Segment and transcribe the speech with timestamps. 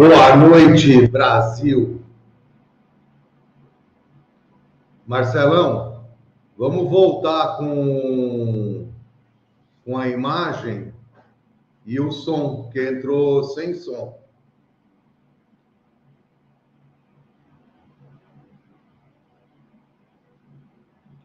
[0.00, 2.02] Boa noite, Brasil.
[5.06, 6.06] Marcelão,
[6.56, 8.90] vamos voltar com,
[9.84, 10.94] com a imagem
[11.84, 14.18] e o som, que entrou sem som.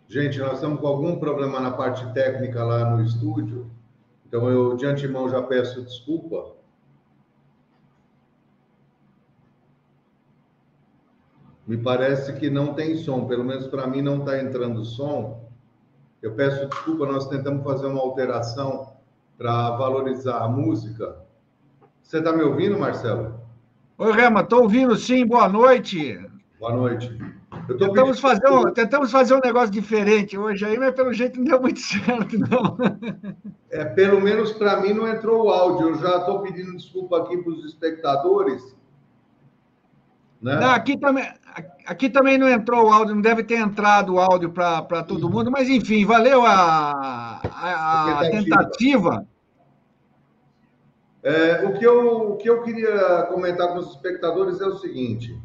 [0.09, 3.71] Gente, nós estamos com algum problema na parte técnica lá no estúdio,
[4.27, 6.64] então eu de antemão já peço desculpa.
[11.67, 15.49] Me parece que não tem som, pelo menos para mim não está entrando som.
[16.21, 18.93] Eu peço desculpa, nós tentamos fazer uma alteração
[19.37, 21.17] para valorizar a música.
[22.03, 23.39] Você está me ouvindo, Marcelo?
[23.97, 26.19] Oi, Rema, estou ouvindo sim, boa noite.
[26.59, 27.17] Boa noite.
[27.79, 31.61] Tentamos fazer, um, tentamos fazer um negócio diferente hoje aí, mas pelo jeito não deu
[31.61, 32.77] muito certo, não.
[33.71, 35.89] É, pelo menos para mim não entrou o áudio.
[35.89, 38.74] Eu já estou pedindo desculpa aqui para os espectadores.
[40.41, 40.55] Né?
[40.55, 41.27] Não, aqui, também,
[41.85, 45.51] aqui também não entrou o áudio, não deve ter entrado o áudio para todo mundo,
[45.51, 49.25] mas enfim, valeu a, a, a tentativa.
[51.23, 55.35] É, o, que eu, o que eu queria comentar com os espectadores é o seguinte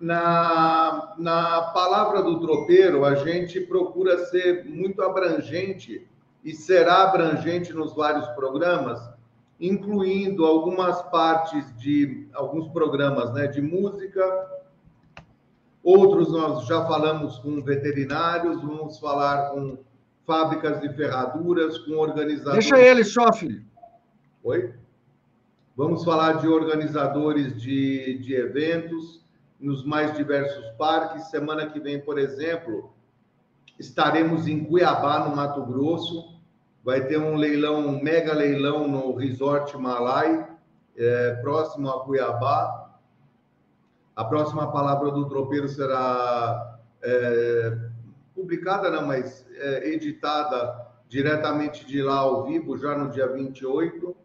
[0.00, 6.06] na, na palavra do tropeiro, a gente procura ser muito abrangente
[6.44, 9.00] e será abrangente nos vários programas,
[9.60, 14.22] incluindo algumas partes de alguns programas né, de música,
[15.82, 19.78] outros nós já falamos com veterinários, vamos falar com
[20.26, 22.68] fábricas de ferraduras, com organizadores.
[22.68, 23.64] Deixa ele só, filho.
[24.42, 24.74] Oi?
[25.76, 29.24] Vamos falar de organizadores de, de eventos
[29.60, 31.30] nos mais diversos parques.
[31.30, 32.92] Semana que vem, por exemplo,
[33.78, 36.35] estaremos em Cuiabá, no Mato Grosso.
[36.86, 40.48] Vai ter um leilão, um mega leilão no Resort Malai,
[40.96, 42.96] é, próximo a Cuiabá.
[44.14, 47.76] A próxima palavra do tropeiro será é,
[48.32, 54.16] publicada, não, mas é, editada diretamente de lá ao vivo, já no dia 28.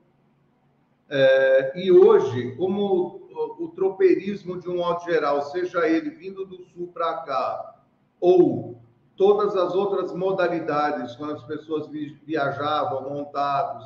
[1.09, 3.27] É, e hoje, como
[3.59, 7.75] o tropeirismo de um modo geral, seja ele vindo do sul para cá,
[8.19, 8.79] ou
[9.21, 11.87] todas as outras modalidades, quando as pessoas
[12.25, 13.85] viajavam montados,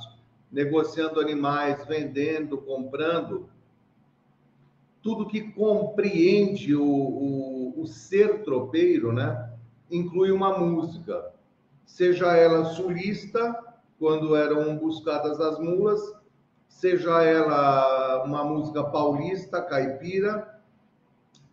[0.50, 3.50] negociando animais, vendendo, comprando,
[5.02, 9.52] tudo que compreende o, o, o ser tropeiro, né,
[9.92, 11.34] inclui uma música,
[11.86, 13.62] seja ela sulista,
[14.00, 16.00] quando eram buscadas as mulas,
[16.70, 20.62] seja ela uma música paulista, caipira,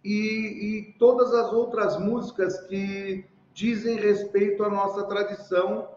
[0.05, 5.89] e, e, todas as outras músicas que dizem respeito à nossa tradição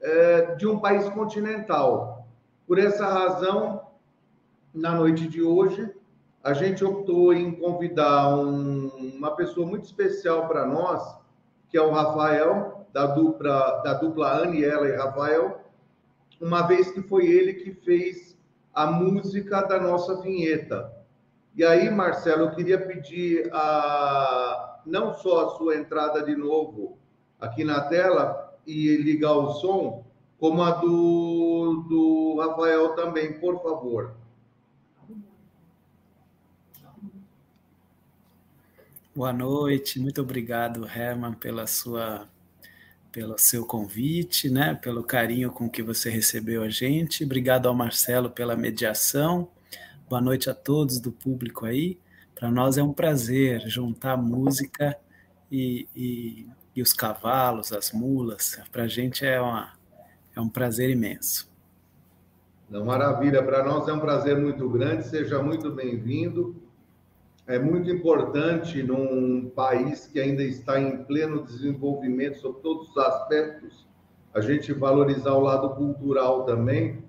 [0.00, 2.26] é, de um país continental.
[2.66, 3.88] Por essa razão,
[4.74, 5.90] na noite de hoje,
[6.42, 11.02] a gente optou em convidar um, uma pessoa muito especial para nós,
[11.68, 15.60] que é o Rafael, da dupla, da dupla Aniela e Rafael,
[16.40, 18.38] uma vez que foi ele que fez
[18.72, 20.92] a música da nossa vinheta.
[21.56, 26.98] E aí, Marcelo, eu queria pedir a, não só a sua entrada de novo
[27.38, 30.04] aqui na tela e ligar o som,
[30.38, 34.14] como a do, do Rafael também, por favor.
[39.14, 42.26] Boa noite, muito obrigado, Herman, pela sua
[43.10, 47.24] pelo seu convite, né, pelo carinho com que você recebeu a gente.
[47.24, 49.48] Obrigado ao Marcelo pela mediação.
[50.08, 51.98] Boa noite a todos do público aí.
[52.38, 54.96] Para nós é um prazer juntar música
[55.50, 56.46] e, e,
[56.76, 58.60] e os cavalos, as mulas.
[58.70, 59.72] Para a gente é, uma,
[60.36, 61.50] é um prazer imenso.
[62.70, 63.42] Não, maravilha.
[63.42, 65.06] Para nós é um prazer muito grande.
[65.06, 66.68] Seja muito bem-vindo
[67.48, 73.88] é muito importante num país que ainda está em pleno desenvolvimento sobre todos os aspectos,
[74.34, 77.02] a gente valorizar o lado cultural também.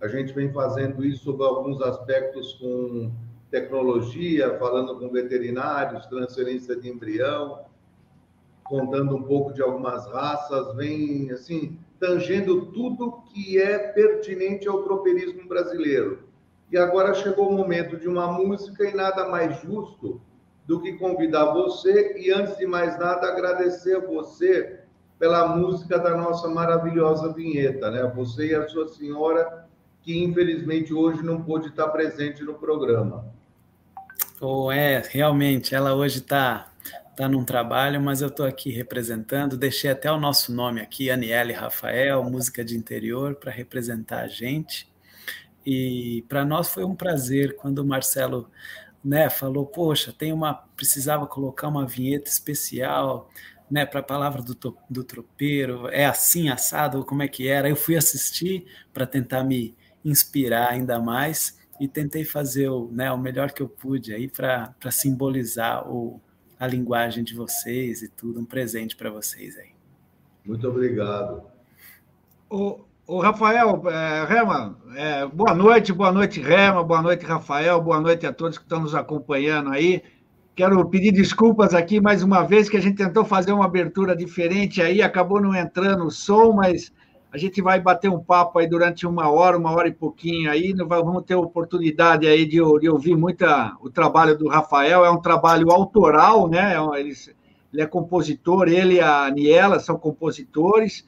[0.00, 3.12] A gente vem fazendo isso sobre alguns aspectos com
[3.52, 7.66] tecnologia, falando com veterinários, transferência de embrião,
[8.64, 15.46] contando um pouco de algumas raças, vem assim, tangendo tudo que é pertinente ao tropeirismo
[15.46, 16.32] brasileiro
[16.72, 20.18] e agora chegou o momento de uma música e nada mais justo
[20.66, 24.80] do que convidar você e, antes de mais nada, agradecer a você
[25.18, 28.10] pela música da nossa maravilhosa vinheta, né?
[28.16, 29.68] Você e a sua senhora,
[30.00, 33.30] que infelizmente hoje não pôde estar presente no programa.
[34.44, 36.68] Oh, é, realmente, ela hoje está
[37.14, 39.56] tá num trabalho, mas eu estou aqui representando.
[39.56, 44.90] Deixei até o nosso nome aqui, Aniele Rafael, música de interior, para representar a gente.
[45.64, 48.50] E para nós foi um prazer quando o Marcelo
[49.04, 53.30] né, falou, poxa, tem uma precisava colocar uma vinheta especial,
[53.70, 54.56] né, para a palavra do,
[54.90, 57.68] do tropeiro, é assim assado, como é que era?
[57.68, 63.18] Eu fui assistir para tentar me inspirar ainda mais e tentei fazer o, né, o
[63.18, 66.20] melhor que eu pude aí para simbolizar o,
[66.58, 69.70] a linguagem de vocês e tudo, um presente para vocês aí.
[70.44, 71.42] Muito obrigado.
[72.48, 78.00] O, o Rafael, é, Rema, é, boa noite, boa noite, Rema, boa noite, Rafael, boa
[78.00, 80.02] noite a todos que estão nos acompanhando aí.
[80.54, 84.82] Quero pedir desculpas aqui mais uma vez, que a gente tentou fazer uma abertura diferente
[84.82, 86.92] aí, acabou não entrando o som, mas
[87.32, 90.74] a gente vai bater um papo aí durante uma hora, uma hora e pouquinho aí,
[90.74, 95.70] vamos ter oportunidade aí de, de ouvir muita o trabalho do Rafael, é um trabalho
[95.70, 96.74] autoral, né?
[96.74, 97.14] É ele,
[97.72, 101.06] ele é compositor, ele e a Niela são compositores,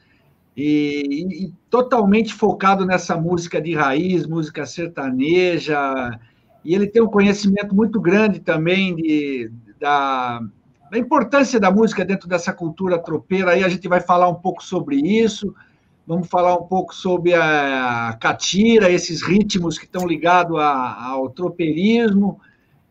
[0.57, 6.19] e, e, totalmente focado nessa música de raiz, música sertaneja,
[6.65, 10.41] e ele tem um conhecimento muito grande também de, da,
[10.91, 13.63] da importância da música dentro dessa cultura tropeira, aí.
[13.63, 15.55] A gente vai falar um pouco sobre isso,
[16.07, 22.39] Vamos falar um pouco sobre a catira, esses ritmos que estão ligados ao tropeirismo.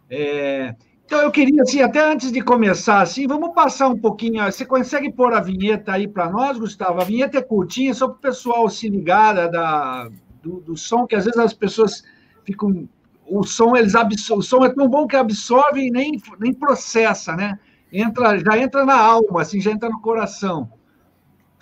[0.09, 0.75] É,
[1.05, 4.43] então, eu queria, assim, até antes de começar, assim, vamos passar um pouquinho.
[4.45, 7.01] Você consegue pôr a vinheta aí para nós, Gustavo?
[7.01, 10.09] A vinheta é curtinha, só para o pessoal se ligar da,
[10.41, 12.03] do, do, som, que às vezes as pessoas
[12.43, 12.89] ficam.
[13.27, 14.39] O som, eles absor...
[14.39, 17.59] o som é tão bom que absorve e nem, nem processa, né?
[17.91, 20.71] Entra, já entra na alma, assim, já entra no coração.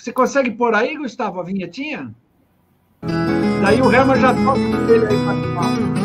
[0.01, 2.11] Você consegue pôr aí, Gustavo, a vinhetinha?
[3.61, 4.59] Daí o Herman já toca
[4.91, 6.00] ele aí para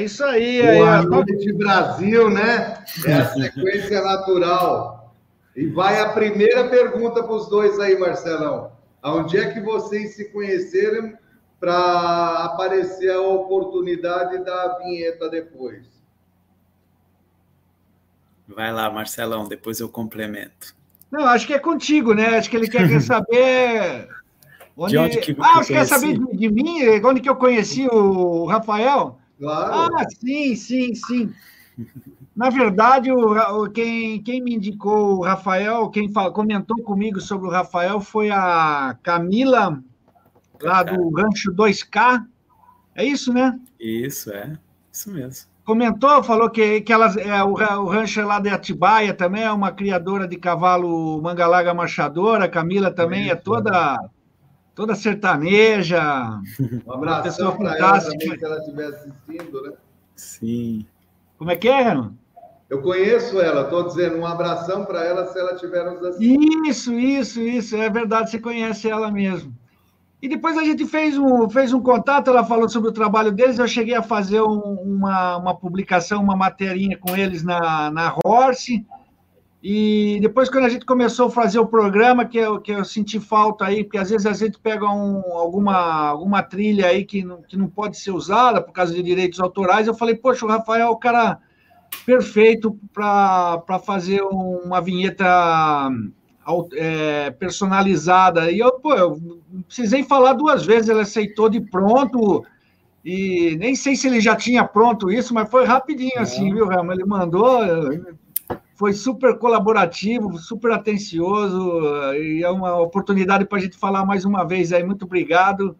[0.00, 0.62] É isso aí.
[0.62, 2.82] Boa aí, noite, Brasil, né?
[3.04, 5.14] É a sequência natural.
[5.54, 8.72] E vai a primeira pergunta para os dois aí, Marcelão.
[9.02, 11.12] Onde é que vocês se conheceram
[11.58, 15.84] para aparecer a oportunidade da vinheta depois?
[18.48, 20.74] Vai lá, Marcelão, depois eu complemento.
[21.10, 22.38] Não, acho que é contigo, né?
[22.38, 24.08] Acho que ele quer saber.
[24.74, 24.92] Onde...
[24.92, 26.78] De onde que ah, você quer saber de, de mim?
[27.04, 29.19] Onde que eu conheci o Rafael?
[29.40, 29.96] Claro.
[29.96, 31.32] Ah, sim, sim, sim.
[32.36, 38.00] Na verdade, o, quem, quem me indicou o Rafael, quem comentou comigo sobre o Rafael
[38.00, 39.82] foi a Camila,
[40.60, 42.22] lá do Rancho 2K.
[42.94, 43.58] É isso, né?
[43.80, 44.58] Isso, é.
[44.92, 45.48] Isso mesmo.
[45.64, 49.52] Comentou, falou que, que elas, é, o, o rancho é lá de Atibaia também, é
[49.52, 52.44] uma criadora de cavalo mangalaga machadora.
[52.44, 53.96] A Camila também é, é toda
[54.80, 56.40] toda sertaneja.
[56.86, 59.72] Um abraço para ela também, se ela estiver assistindo, né?
[60.16, 60.86] Sim.
[61.36, 62.14] Como é que é, Renan?
[62.70, 66.66] Eu conheço ela, estou dizendo um abração para ela se ela estiver nos assistindo.
[66.66, 69.54] Isso, isso, isso, é verdade, você conhece ela mesmo.
[70.22, 73.58] E depois a gente fez um, fez um contato, ela falou sobre o trabalho deles,
[73.58, 78.86] eu cheguei a fazer um, uma, uma publicação, uma materinha com eles na, na Horse,
[79.62, 83.20] e depois, quando a gente começou a fazer o programa, que eu, que eu senti
[83.20, 85.76] falta aí, porque às vezes a gente pega um, alguma,
[86.08, 89.86] alguma trilha aí que não, que não pode ser usada por causa de direitos autorais,
[89.86, 91.38] eu falei, poxa, o Rafael é o cara
[92.06, 95.90] perfeito para fazer uma vinheta
[96.72, 98.50] é, personalizada.
[98.50, 99.20] E eu, pô, eu
[99.66, 102.44] precisei falar duas vezes, ele aceitou de pronto.
[103.04, 106.94] E nem sei se ele já tinha pronto isso, mas foi rapidinho assim, viu, Rama?
[106.94, 107.60] Ele mandou,
[108.80, 111.82] foi super colaborativo, super atencioso,
[112.14, 114.82] e é uma oportunidade para a gente falar mais uma vez aí.
[114.82, 115.76] Muito obrigado.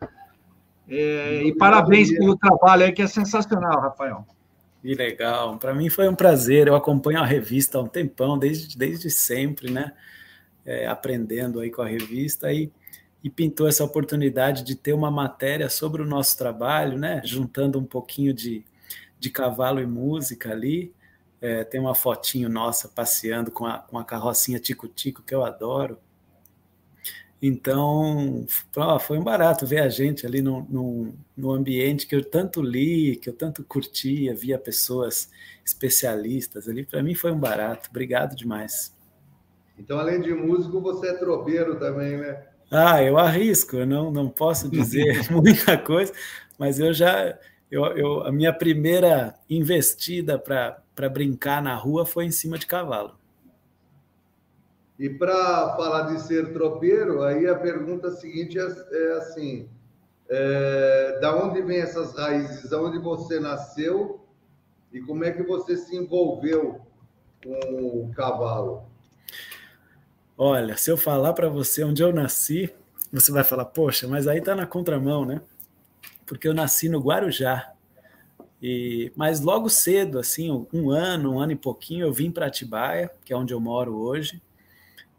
[0.87, 4.27] É, e parabéns pelo trabalho aí, que é sensacional, Rafael.
[4.83, 5.57] Que legal.
[5.57, 6.67] Para mim foi um prazer.
[6.69, 9.95] Eu acompanho a revista há um tempão, desde, desde sempre, né?
[10.67, 12.71] É, aprendendo aí com a revista e,
[13.25, 17.23] e pintou essa oportunidade de ter uma matéria sobre o nosso trabalho, né?
[17.25, 18.63] Juntando um pouquinho de,
[19.19, 20.93] de cavalo e música ali.
[21.41, 25.99] É, tem uma fotinho nossa passeando com a, com a carrocinha Tico-Tico, que eu adoro.
[27.43, 28.45] Então,
[29.01, 33.17] foi um barato ver a gente ali no, no, no, ambiente que eu tanto li,
[33.17, 35.31] que eu tanto curtia, via pessoas
[35.65, 36.85] especialistas ali.
[36.85, 37.89] Para mim foi um barato.
[37.89, 38.95] Obrigado demais.
[39.79, 42.45] Então, além de músico, você é tropeiro também, né?
[42.71, 46.13] Ah, eu arrisco, eu não, não posso dizer muita coisa,
[46.59, 47.37] mas eu já.
[47.71, 52.67] Eu, eu, a minha primeira investida para para brincar na rua foi em cima de
[52.67, 53.15] cavalo.
[54.99, 59.67] E para falar de ser tropeiro, aí a pergunta seguinte é, é assim:
[60.29, 62.71] é, da onde vem essas raízes?
[62.71, 64.21] Onde você nasceu
[64.93, 66.83] e como é que você se envolveu
[67.43, 68.85] com o cavalo?
[70.37, 72.71] Olha, se eu falar para você onde eu nasci,
[73.11, 75.41] você vai falar, poxa, mas aí tá na contramão, né?
[76.27, 77.73] Porque eu nasci no Guarujá.
[78.63, 83.11] E, mas logo cedo, assim, um ano, um ano e pouquinho, eu vim para Atibaia,
[83.25, 84.41] que é onde eu moro hoje.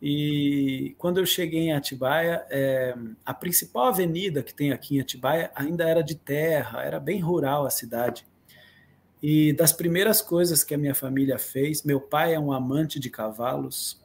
[0.02, 2.96] E quando eu cheguei em Atibaia, é,
[3.26, 7.66] a principal avenida que tem aqui em Atibaia ainda era de terra, era bem rural
[7.66, 8.26] a cidade.
[9.22, 13.10] E das primeiras coisas que a minha família fez, meu pai é um amante de
[13.10, 14.02] cavalos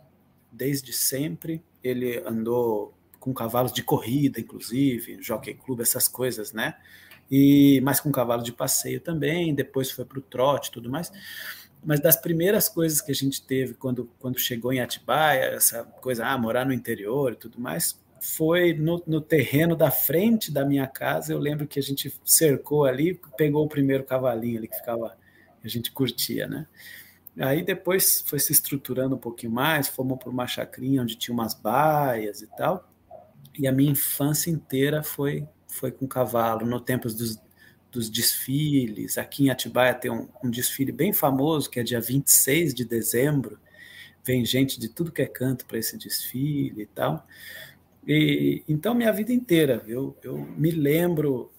[0.53, 1.63] desde sempre.
[1.83, 6.77] Ele andou com cavalos de corrida, inclusive, jockey club, essas coisas, né?
[7.31, 9.55] E mas com cavalo de passeio também.
[9.55, 11.13] Depois foi para o trote, tudo mais.
[11.85, 16.27] Mas das primeiras coisas que a gente teve quando quando chegou em Atibaia, essa coisa,
[16.27, 20.87] ah, morar no interior e tudo mais, foi no, no, terreno da frente da minha
[20.87, 21.33] casa.
[21.33, 25.17] Eu lembro que a gente cercou ali, pegou o primeiro cavalinho ali que ficava,
[25.63, 26.67] a gente curtia, né?
[27.39, 31.55] Aí depois foi se estruturando um pouquinho mais, fomos para uma chacrinha onde tinha umas
[31.55, 32.91] baias e tal.
[33.59, 37.39] E a minha infância inteira foi foi com cavalo, no tempo dos,
[37.93, 39.19] dos desfiles.
[39.19, 43.59] Aqui em Atibaia tem um, um desfile bem famoso, que é dia 26 de dezembro.
[44.25, 47.27] Vem gente de tudo que é canto para esse desfile e tal.
[48.07, 51.51] E, então, minha vida inteira, eu, eu me lembro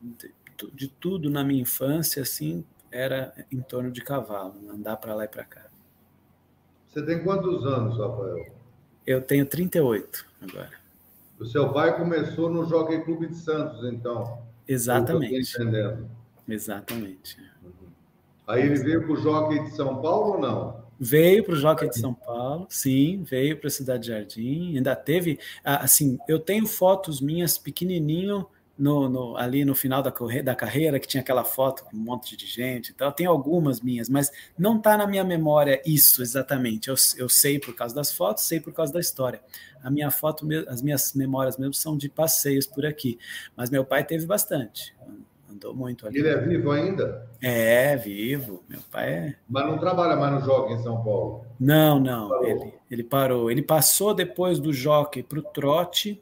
[0.00, 0.30] de,
[0.72, 5.28] de, tudo na minha infância, assim, era em torno de cavalo, andar para lá e
[5.28, 5.66] para cá.
[6.88, 8.54] Você tem quantos anos, Rafael?
[9.06, 10.83] Eu tenho 38 agora.
[11.38, 14.38] O seu pai começou no Jockey Clube de Santos, então?
[14.66, 15.54] Exatamente.
[15.54, 16.08] entendendo.
[16.48, 17.38] Exatamente.
[17.62, 17.72] Uhum.
[18.46, 20.84] Aí ele veio para o Jockey de São Paulo ou não?
[20.98, 24.76] Veio para o Jockey de São Paulo, sim, veio para a Cidade Jardim.
[24.76, 30.12] Ainda teve, assim, eu tenho fotos minhas pequenininho no, no, ali no final da,
[30.42, 34.08] da carreira, que tinha aquela foto com um monte de gente então Tem algumas minhas,
[34.08, 36.88] mas não está na minha memória isso exatamente.
[36.88, 39.40] Eu, eu sei por causa das fotos, sei por causa da história.
[39.82, 43.18] A minha foto, as minhas memórias mesmo são de passeios por aqui.
[43.56, 44.94] Mas meu pai teve bastante
[45.54, 46.18] andou muito ali.
[46.18, 47.28] Ele é vivo ainda?
[47.40, 48.64] É, vivo.
[48.68, 49.34] Meu pai é.
[49.48, 51.46] Mas não trabalha mais no jockey em São Paulo?
[51.58, 52.28] Não, não.
[52.28, 52.46] Parou.
[52.46, 53.50] Ele, ele parou.
[53.50, 56.20] Ele passou depois do jockey para o trote,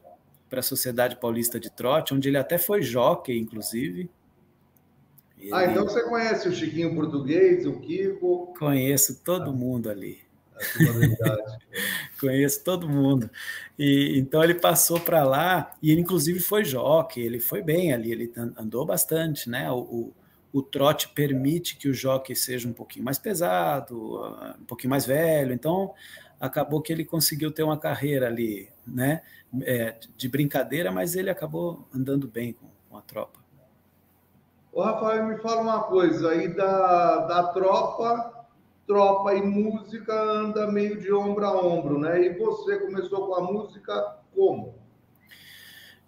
[0.53, 4.07] para a Sociedade Paulista de Trote, onde ele até foi jockey, inclusive.
[5.39, 5.51] Ele...
[5.51, 8.53] Ah, então você conhece o Chiquinho Português, o Kiko?
[8.59, 9.53] Conheço todo ah.
[9.53, 10.19] mundo ali.
[12.21, 13.31] Conheço todo mundo.
[13.79, 18.11] E então ele passou para lá e ele inclusive foi jockey, ele foi bem ali,
[18.11, 19.71] ele andou bastante, né?
[19.71, 20.13] O, o,
[20.53, 24.21] o trote permite que o jockey seja um pouquinho mais pesado,
[24.61, 25.95] um pouquinho mais velho, então
[26.45, 29.21] acabou que ele conseguiu ter uma carreira ali, né?
[29.61, 33.39] É, de brincadeira, mas ele acabou andando bem com, com a tropa.
[34.73, 38.43] Ô, Rafael, me fala uma coisa aí da, da tropa
[38.85, 42.25] tropa e música anda meio de ombro a ombro, né?
[42.25, 44.75] E você começou com a música como?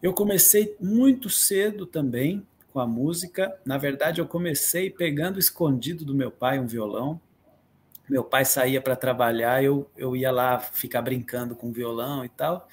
[0.04, 3.58] Eu comecei muito cedo também com a música.
[3.64, 7.22] Na verdade, eu comecei pegando escondido do meu pai um violão.
[8.10, 12.68] Meu pai saía para trabalhar, eu, eu ia lá ficar brincando com violão e tal.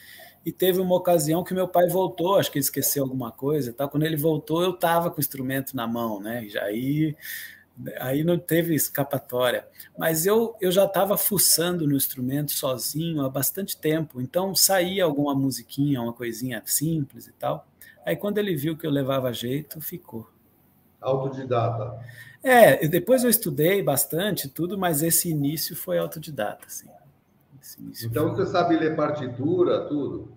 [0.44, 3.72] E teve uma ocasião que meu pai voltou, acho que ele esqueceu alguma coisa e
[3.72, 3.88] tal.
[3.88, 6.44] Quando ele voltou, eu estava com o instrumento na mão, né?
[6.44, 7.16] E aí
[8.00, 9.66] aí não teve escapatória.
[9.96, 15.34] Mas eu, eu já estava fuçando no instrumento sozinho há bastante tempo, então saía alguma
[15.34, 17.66] musiquinha, uma coisinha simples e tal.
[18.04, 20.31] Aí quando ele viu que eu levava jeito, ficou.
[21.02, 22.00] Autodidata.
[22.42, 26.88] É, depois eu estudei bastante tudo, mas esse início foi autodidata, assim.
[28.04, 28.44] Então foi...
[28.44, 30.32] você sabe ler partitura, tudo?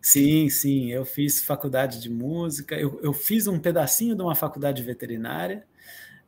[0.00, 4.82] Sim, sim, eu fiz faculdade de música, eu, eu fiz um pedacinho de uma faculdade
[4.82, 5.64] veterinária,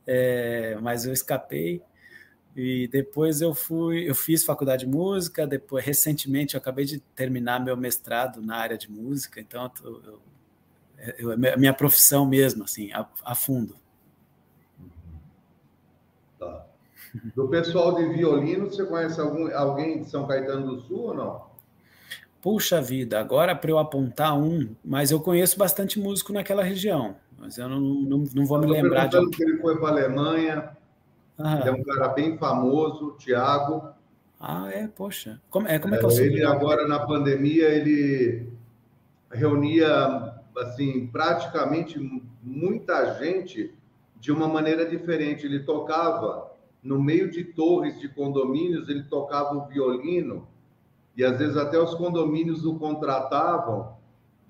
[0.06, 1.82] é, mas eu escapei.
[2.54, 7.58] E depois eu fui, eu fiz faculdade de música, depois recentemente eu acabei de terminar
[7.58, 10.20] meu mestrado na área de música, então eu, eu,
[11.18, 13.74] eu, a minha profissão mesmo, assim, a, a fundo.
[16.38, 16.66] Tá.
[17.34, 21.54] Do pessoal de violino, você conhece algum, alguém de São Caetano do Sul ou não?
[22.40, 27.56] Puxa vida, agora para eu apontar um, mas eu conheço bastante músico naquela região, mas
[27.56, 29.30] eu não, não, não vou eu me lembrar de.
[29.30, 30.76] que ele foi para a Alemanha,
[31.38, 31.62] ah.
[31.64, 33.94] é um cara bem famoso, Tiago.
[34.38, 35.40] Ah, é, poxa.
[35.48, 38.46] Como é, como é que é, é Ele agora na pandemia ele
[39.32, 41.98] reunia assim praticamente
[42.42, 43.74] muita gente
[44.18, 45.46] de uma maneira diferente.
[45.46, 50.46] Ele tocava no meio de torres de condomínios, ele tocava o violino,
[51.16, 53.96] e às vezes até os condomínios o contratavam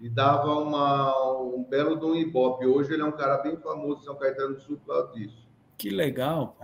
[0.01, 2.67] e dava uma, um belo Dom Ibope.
[2.67, 5.47] Hoje ele é um cara bem famoso São Caetano do Sul por causa disso.
[5.77, 6.57] Que legal.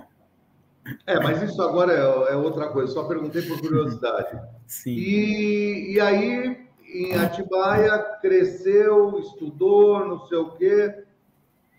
[1.06, 4.40] É, mas isso agora é, é outra coisa, só perguntei por curiosidade.
[4.66, 4.92] Sim.
[4.92, 11.04] E, e aí, em Atibaia, cresceu, estudou, não sei o quê.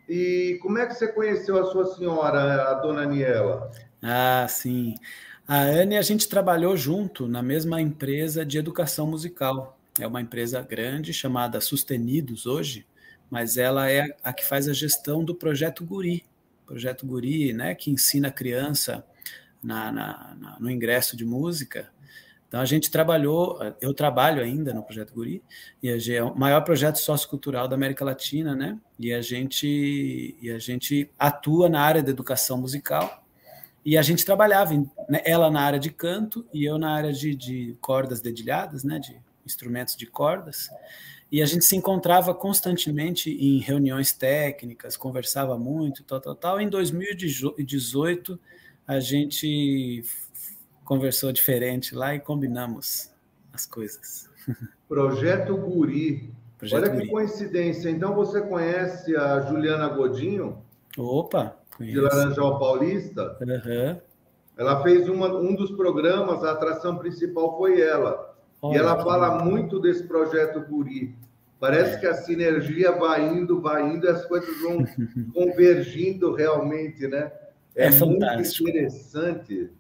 [0.08, 3.72] E como é que você conheceu a sua senhora, a dona Aniela?
[4.02, 4.96] Ah, sim.
[5.48, 9.78] A Anne, a gente trabalhou junto na mesma empresa de educação musical.
[10.00, 12.86] É uma empresa grande chamada Sustenidos hoje,
[13.30, 16.24] mas ela é a que faz a gestão do projeto Guri.
[16.66, 19.06] Projeto Guri, né, que ensina a criança
[19.62, 21.90] na, na, na, no ingresso de música.
[22.52, 25.42] Então a gente trabalhou, eu trabalho ainda no Projeto Guri,
[25.82, 28.78] e é o maior projeto sociocultural da América Latina, né?
[29.00, 33.24] E a gente e a gente atua na área da educação musical
[33.86, 34.74] e a gente trabalhava,
[35.08, 39.00] né, ela na área de canto e eu na área de, de cordas dedilhadas, né,
[39.00, 39.16] de
[39.46, 40.70] instrumentos de cordas.
[41.32, 46.60] E a gente se encontrava constantemente em reuniões técnicas, conversava muito, tal, tal, tal.
[46.60, 48.38] Em 2018,
[48.86, 50.04] a gente
[50.92, 53.10] conversou diferente lá e combinamos
[53.54, 54.30] as coisas.
[54.90, 56.34] Projeto Guri.
[56.58, 57.06] Projeto Olha Guri.
[57.06, 57.90] que coincidência.
[57.90, 60.62] Então você conhece a Juliana Godinho?
[60.98, 61.56] Opa!
[61.78, 61.96] Conheço.
[61.96, 63.38] de Laranjal Paulista.
[63.40, 64.02] Uhum.
[64.58, 68.36] Ela fez uma, um dos programas, a atração principal foi ela.
[68.62, 71.16] e ela fala muito desse projeto Guri.
[71.58, 74.84] Parece que a sinergia vai indo, vai indo, e as coisas vão
[75.34, 77.32] convergindo realmente, né?
[77.78, 79.72] É, é muito interessante.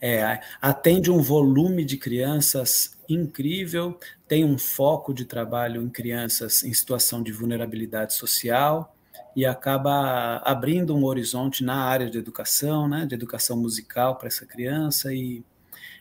[0.00, 6.72] É, atende um volume de crianças incrível, tem um foco de trabalho em crianças em
[6.72, 8.96] situação de vulnerabilidade social,
[9.36, 14.46] e acaba abrindo um horizonte na área de educação, né, de educação musical para essa
[14.46, 15.44] criança e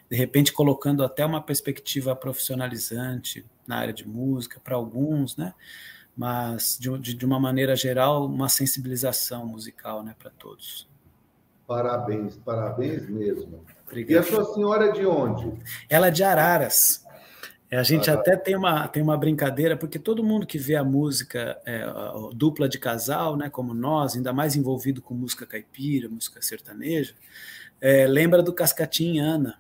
[0.10, 5.54] de repente colocando até uma perspectiva profissionalizante na área de música para alguns, né,
[6.16, 10.88] mas de, de, uma maneira geral uma sensibilização musical, né, para todos.
[11.68, 13.66] Parabéns, parabéns mesmo.
[13.86, 14.12] Obrigado.
[14.12, 15.52] E a sua senhora é de onde?
[15.90, 17.06] Ela é de Araras.
[17.70, 20.76] É, a gente ah, até tem uma, tem uma brincadeira, porque todo mundo que vê
[20.76, 25.46] a música é, a dupla de casal, né, como nós, ainda mais envolvido com música
[25.46, 27.16] caipira, música sertaneja,
[27.82, 29.60] é, lembra do Cascatinha Ana.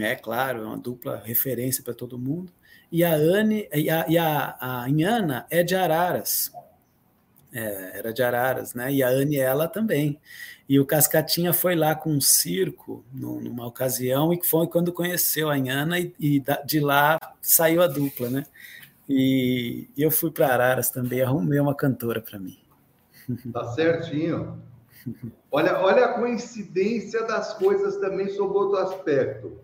[0.00, 2.52] É claro, é uma dupla referência para todo mundo.
[2.90, 6.52] E a Anne e a, e a, a Inhana é de Araras.
[7.52, 8.92] É, era de Araras, né?
[8.92, 10.18] E a Anne ela também.
[10.66, 15.58] E o Cascatinha foi lá com um circo numa ocasião e foi quando conheceu a
[15.58, 18.44] Inhana e, e de lá saiu a dupla, né?
[19.08, 22.58] E, eu fui para Araras também, arrumei uma cantora para mim.
[23.52, 24.58] Tá certinho.
[25.50, 29.58] Olha, olha a coincidência das coisas também sob outro aspecto.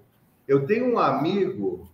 [0.46, 1.88] Eu tenho um amigo,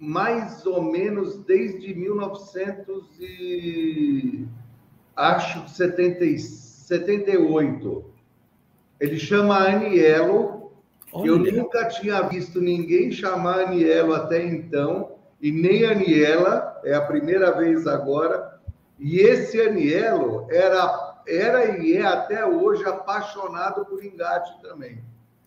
[0.00, 4.48] mais ou menos desde 1900 e
[5.14, 8.11] acho 70, 78
[9.02, 10.70] ele chama Anielo.
[11.12, 11.26] Olha.
[11.26, 17.50] Eu nunca tinha visto ninguém chamar Anielo até então, e nem Aniela, é a primeira
[17.50, 18.60] vez agora.
[19.00, 25.02] E esse Anielo era, era e é até hoje apaixonado por engate também.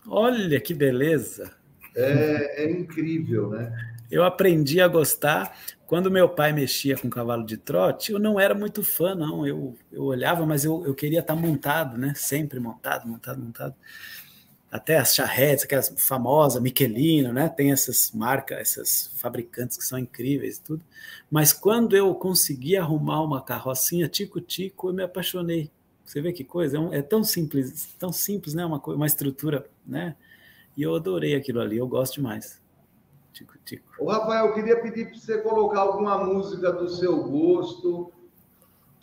[0.05, 1.51] Olha que beleza!
[1.95, 3.94] É, é incrível, né?
[4.09, 8.55] Eu aprendi a gostar quando meu pai mexia com cavalo de trote, eu não era
[8.55, 9.45] muito fã, não.
[9.45, 12.13] Eu, eu olhava, mas eu, eu queria estar montado, né?
[12.15, 13.75] Sempre montado, montado, montado.
[14.71, 17.47] Até as charretes, aquelas famosas, Michelino, né?
[17.47, 20.83] Tem essas marcas, essas fabricantes que são incríveis e tudo.
[21.29, 25.69] Mas quando eu consegui arrumar uma carrocinha tico-tico, eu me apaixonei.
[26.03, 26.77] Você vê que coisa?
[26.77, 28.65] É, um, é tão simples, tão simples, né?
[28.65, 30.15] Uma, uma estrutura, né?
[30.75, 32.59] E eu adorei aquilo ali, eu gosto demais.
[33.65, 33.84] Tico.
[33.97, 38.12] Ô, Rafael, eu queria pedir para você colocar alguma música do seu gosto,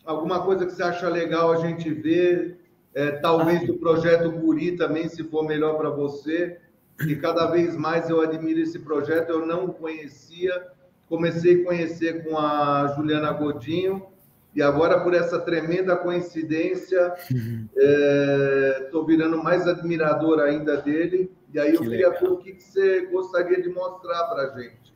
[0.04, 2.58] alguma coisa que você acha legal a gente ver,
[2.94, 3.66] é, talvez ah.
[3.66, 6.58] do projeto Guri também, se for melhor para você,
[6.98, 10.68] que cada vez mais eu admiro esse projeto, eu não o conhecia,
[11.08, 14.06] comecei a conhecer com a Juliana Godinho,
[14.54, 19.04] e agora, por essa tremenda coincidência, estou uhum.
[19.04, 21.30] é, virando mais admirador ainda dele.
[21.52, 24.94] E aí eu que queria ver o que você gostaria de mostrar para a gente.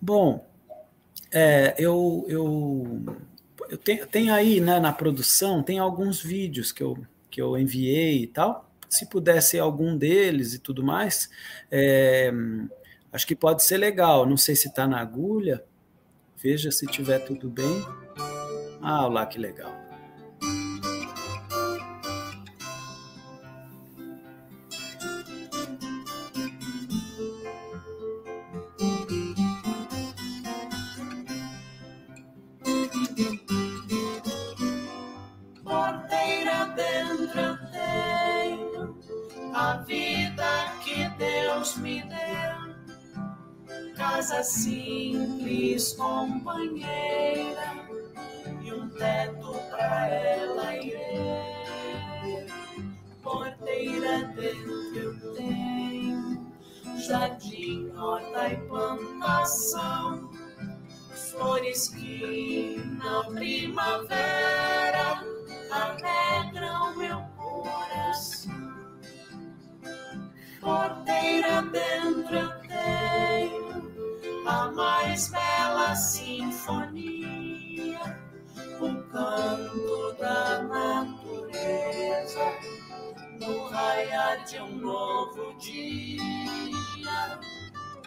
[0.00, 0.48] Bom,
[1.30, 3.04] é, eu, eu,
[3.68, 6.96] eu tenho, tenho, aí né, na produção, tem alguns vídeos que eu,
[7.30, 8.70] que eu enviei e tal.
[8.88, 11.28] Se pudesse algum deles e tudo mais,
[11.70, 12.32] é,
[13.12, 14.24] acho que pode ser legal.
[14.24, 15.62] Não sei se está na agulha.
[16.36, 17.84] Veja se tiver tudo bem.
[18.80, 19.77] Ah, lá que legal.
[46.48, 47.74] Companheira,
[48.62, 52.46] e um teto pra ela e eu.
[53.22, 56.46] Porteira dentro eu tenho,
[56.96, 60.30] jardim, horta e plantação,
[61.30, 65.22] flores que na primavera
[65.70, 68.72] alegram meu coração.
[70.60, 72.07] Porteira dentro
[76.68, 78.20] sinfonia,
[78.78, 82.52] o canto da natureza
[83.40, 86.20] no raiar de um novo dia.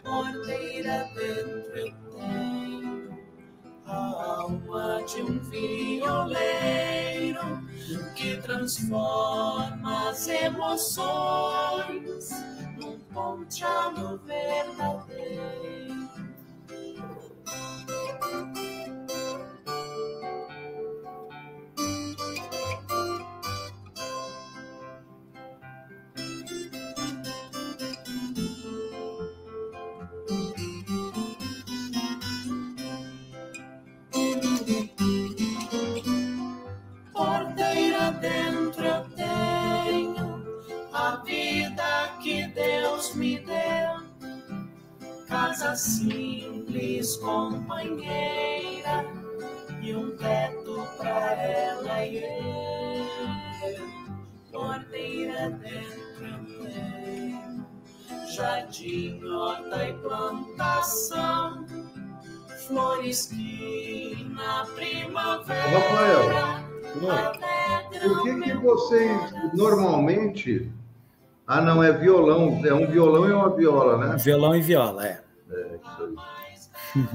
[0.04, 3.18] Porteira dentro eu tenho
[3.86, 7.40] a alma de um violeiro
[8.16, 12.30] que transforma as emoções
[12.78, 15.91] num ponteado verdadeiro.
[17.46, 19.01] Porteira dentro eu tenho a vida que Deus me deu.
[45.62, 49.06] Casa simples, companheira,
[49.80, 53.86] e um teto pra ela e eu.
[54.52, 57.68] Porteira dentro eu tenho
[58.36, 61.64] jardim, horta e plantação,
[62.66, 65.70] flores que na primavera.
[65.70, 66.24] Rafael,
[68.02, 70.72] por que, que vocês normalmente.
[71.46, 72.60] Ah, não, é violão.
[72.66, 74.18] É um violão e uma viola, né?
[74.18, 75.21] Violão e viola, é.
[76.96, 77.08] Aí.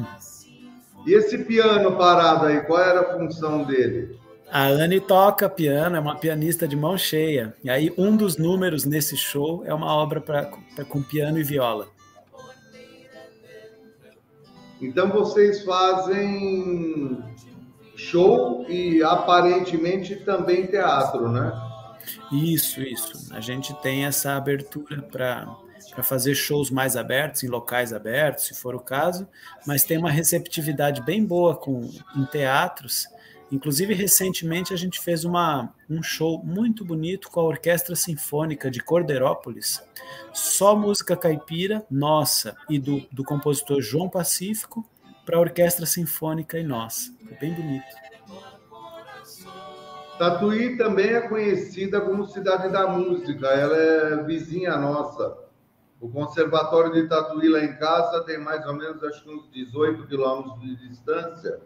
[1.06, 4.18] E esse piano parado aí, qual era a função dele?
[4.50, 7.54] A Anne toca piano, é uma pianista de mão cheia.
[7.62, 11.44] E aí, um dos números nesse show é uma obra pra, pra com piano e
[11.44, 11.88] viola.
[14.80, 17.22] Então vocês fazem
[17.96, 21.52] show e aparentemente também teatro, né?
[22.30, 23.32] Isso, isso.
[23.32, 25.46] A gente tem essa abertura para
[25.96, 29.26] para fazer shows mais abertos, em locais abertos, se for o caso,
[29.66, 33.06] mas tem uma receptividade bem boa com em teatros.
[33.50, 38.80] Inclusive, recentemente a gente fez uma, um show muito bonito com a Orquestra Sinfônica de
[38.80, 39.82] Cordeirópolis,
[40.34, 44.86] só música caipira, nossa, e do, do compositor João Pacífico,
[45.24, 47.10] para a Orquestra Sinfônica e nossa.
[47.26, 47.86] Foi bem bonito.
[50.18, 55.45] Tatuí também é conhecida como cidade da música, ela é vizinha nossa.
[56.00, 60.06] O Conservatório de Tatuí lá em casa tem mais ou menos, acho que uns 18
[60.06, 61.58] quilômetros de distância.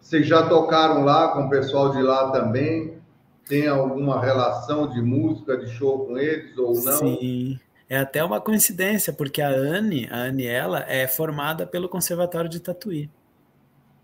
[0.00, 2.98] Vocês já tocaram lá com o pessoal de lá também?
[3.46, 6.98] Tem alguma relação de música, de show com eles ou não?
[6.98, 7.60] Sim.
[7.88, 13.08] É até uma coincidência, porque a Anne, a Aniela, é formada pelo Conservatório de Tatuí.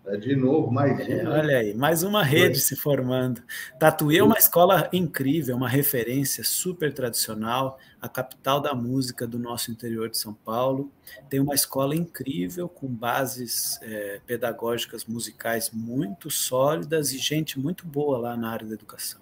[0.05, 1.11] É de novo, mais um.
[1.11, 1.29] É, né?
[1.29, 3.41] olha aí, mais uma rede se formando.
[3.79, 9.71] Tatuí é uma escola incrível, uma referência super tradicional, a capital da música do nosso
[9.71, 10.91] interior de São Paulo.
[11.29, 18.17] Tem uma escola incrível, com bases é, pedagógicas musicais muito sólidas e gente muito boa
[18.17, 19.21] lá na área da educação.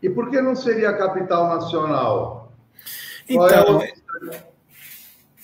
[0.00, 2.52] E por que não seria a capital nacional?
[3.28, 3.82] É Então, o-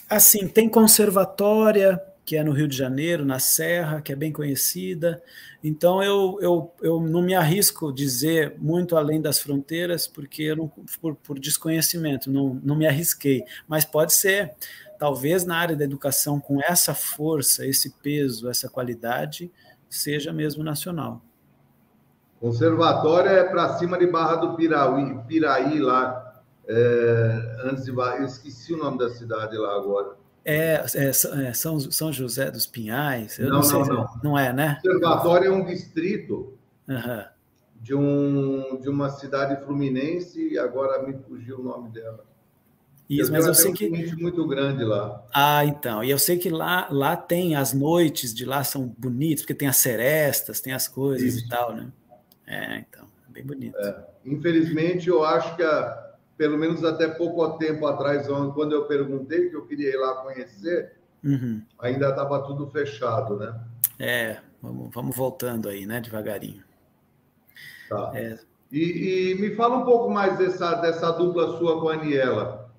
[0.08, 5.22] assim, tem conservatória, que é no Rio de Janeiro, na Serra, que é bem conhecida.
[5.62, 10.68] Então, eu, eu, eu não me arrisco dizer muito além das fronteiras, porque eu não,
[11.00, 13.44] por, por desconhecimento, não, não me arrisquei.
[13.68, 14.56] Mas pode ser,
[14.98, 19.48] talvez na área da educação, com essa força, esse peso, essa qualidade,
[19.88, 21.22] seja mesmo nacional.
[22.40, 26.42] Conservatório é para cima de Barra do Piraí, Piraí lá.
[26.68, 30.25] é, antes de eu esqueci o nome da cidade lá agora.
[30.48, 31.08] É, é,
[31.48, 33.36] é São, São José dos Pinhais?
[33.36, 33.78] Eu Não, não, sei.
[33.80, 34.38] não, não.
[34.38, 34.78] é, né?
[34.80, 36.56] Conservatório é um distrito
[36.88, 37.26] Aham.
[37.82, 42.24] de, um, de uma cidade fluminense, e agora me fugiu o nome dela.
[43.10, 44.16] Isso, mas tenho eu sei um que.
[44.16, 45.24] muito grande lá.
[45.34, 46.02] Ah, então.
[46.02, 49.66] E eu sei que lá, lá tem as noites de lá são bonitas, porque tem
[49.68, 51.44] as serestas, tem as coisas Isso.
[51.44, 51.88] e tal, né?
[52.46, 53.76] É, então, é bem bonito.
[54.24, 56.05] Infelizmente, eu acho que, a-
[56.36, 60.92] pelo menos até pouco tempo atrás, quando eu perguntei que eu queria ir lá conhecer,
[61.24, 61.60] Uhum.
[61.78, 63.58] ainda estava tudo fechado, né?
[63.98, 66.62] É, vamos, vamos voltando aí, né, devagarinho.
[67.88, 68.12] Tá.
[68.14, 68.38] É.
[68.70, 72.70] E E, me fala um pouco mais dessa, dessa dupla sua com a Aniela.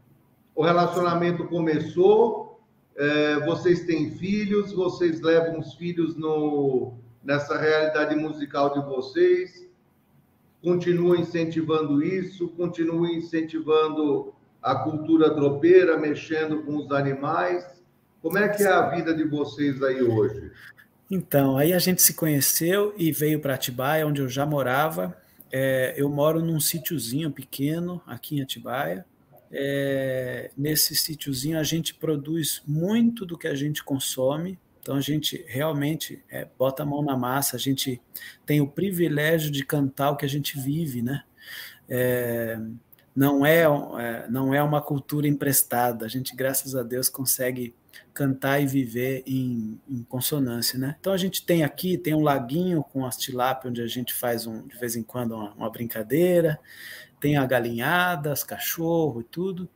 [0.56, 2.62] O relacionamento começou,
[2.96, 6.94] é, vocês têm filhos, vocês levam os filhos no,
[7.24, 9.67] nessa realidade musical de vocês,
[10.62, 17.66] continuam incentivando isso, continuam incentivando a cultura dropeira, mexendo com os animais.
[18.22, 20.52] Como é que é a vida de vocês aí hoje?
[21.10, 25.16] Então, aí a gente se conheceu e veio para Atibaia, onde eu já morava.
[25.52, 29.06] É, eu moro num sítiozinho pequeno aqui em Atibaia.
[29.50, 34.60] É, nesse sítiozinho a gente produz muito do que a gente consome.
[34.88, 37.58] Então a gente realmente é, bota a mão na massa.
[37.58, 38.02] A gente
[38.46, 41.26] tem o privilégio de cantar o que a gente vive, né?
[41.90, 42.58] É,
[43.14, 46.06] não é, é, não é uma cultura emprestada.
[46.06, 47.76] A gente, graças a Deus, consegue
[48.14, 50.96] cantar e viver em, em, consonância, né?
[51.02, 54.48] Então a gente tem aqui, tem um laguinho com as tilápias, onde a gente faz
[54.48, 56.58] um, de vez em quando uma, uma brincadeira,
[57.20, 59.70] tem a galinhada, os cachorros e tudo,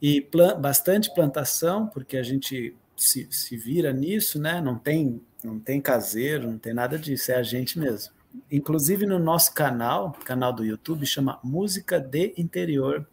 [0.00, 0.26] e
[0.58, 4.60] bastante plantação, porque a gente se, se vira nisso, né?
[4.60, 8.12] Não tem, não tem caseiro, não tem nada disso, é a gente mesmo.
[8.50, 13.06] Inclusive no nosso canal, canal do YouTube, chama Música de Interior.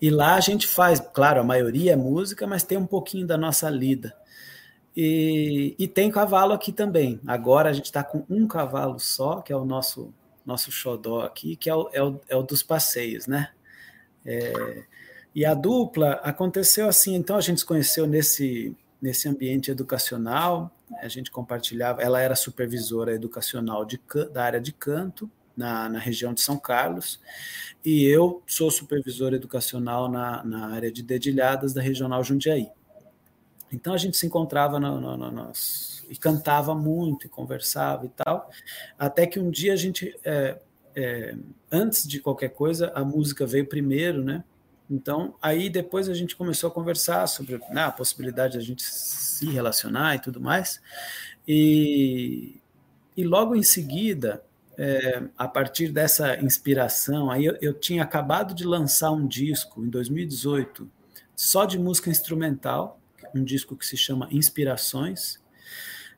[0.00, 3.36] E lá a gente faz, claro, a maioria é música, mas tem um pouquinho da
[3.36, 4.14] nossa lida.
[4.94, 7.20] E, e tem cavalo aqui também.
[7.26, 10.12] Agora a gente está com um cavalo só, que é o nosso
[10.46, 13.50] nosso xodó aqui, que é o, é o, é o dos passeios, né?
[14.24, 14.84] É,
[15.36, 21.08] e a dupla aconteceu assim, então a gente se conheceu nesse, nesse ambiente educacional, a
[21.08, 24.00] gente compartilhava, ela era supervisora educacional de,
[24.32, 27.20] da área de canto, na, na região de São Carlos,
[27.84, 32.70] e eu sou supervisor educacional na, na área de dedilhadas da regional Jundiaí.
[33.70, 35.52] Então a gente se encontrava no, no, no,
[36.08, 38.50] e cantava muito, e conversava e tal,
[38.98, 40.58] até que um dia a gente, é,
[40.94, 41.34] é,
[41.70, 44.42] antes de qualquer coisa, a música veio primeiro, né?
[44.88, 48.82] Então, aí depois a gente começou a conversar sobre né, a possibilidade de a gente
[48.82, 50.80] se relacionar e tudo mais.
[51.46, 52.60] E,
[53.16, 54.44] e logo em seguida,
[54.78, 59.88] é, a partir dessa inspiração, aí eu, eu, tinha acabado de lançar um disco em
[59.88, 60.88] 2018,
[61.34, 63.00] só de música instrumental,
[63.34, 65.40] um disco que se chama Inspirações.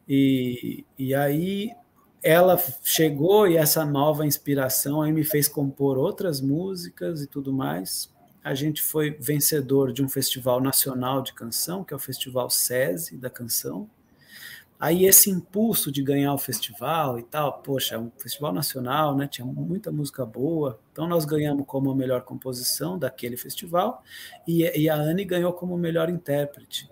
[0.07, 1.72] E, e aí
[2.22, 8.11] ela chegou e essa nova inspiração aí me fez compor outras músicas e tudo mais
[8.48, 13.18] a gente foi vencedor de um festival nacional de canção, que é o Festival SESI
[13.18, 13.90] da canção.
[14.80, 19.28] Aí esse impulso de ganhar o festival e tal, poxa, é um festival nacional, né?
[19.28, 20.80] Tinha muita música boa.
[20.92, 24.02] Então nós ganhamos como a melhor composição daquele festival
[24.46, 26.90] e, e a Anne ganhou como melhor intérprete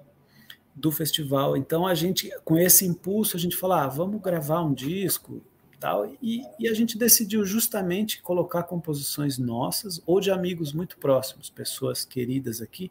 [0.75, 1.57] do festival.
[1.57, 5.41] Então a gente, com esse impulso, a gente falou, ah, vamos gravar um disco
[5.87, 11.49] tal, e, e, a gente decidiu justamente colocar composições nossas ou de amigos muito próximos,
[11.49, 12.91] pessoas queridas aqui,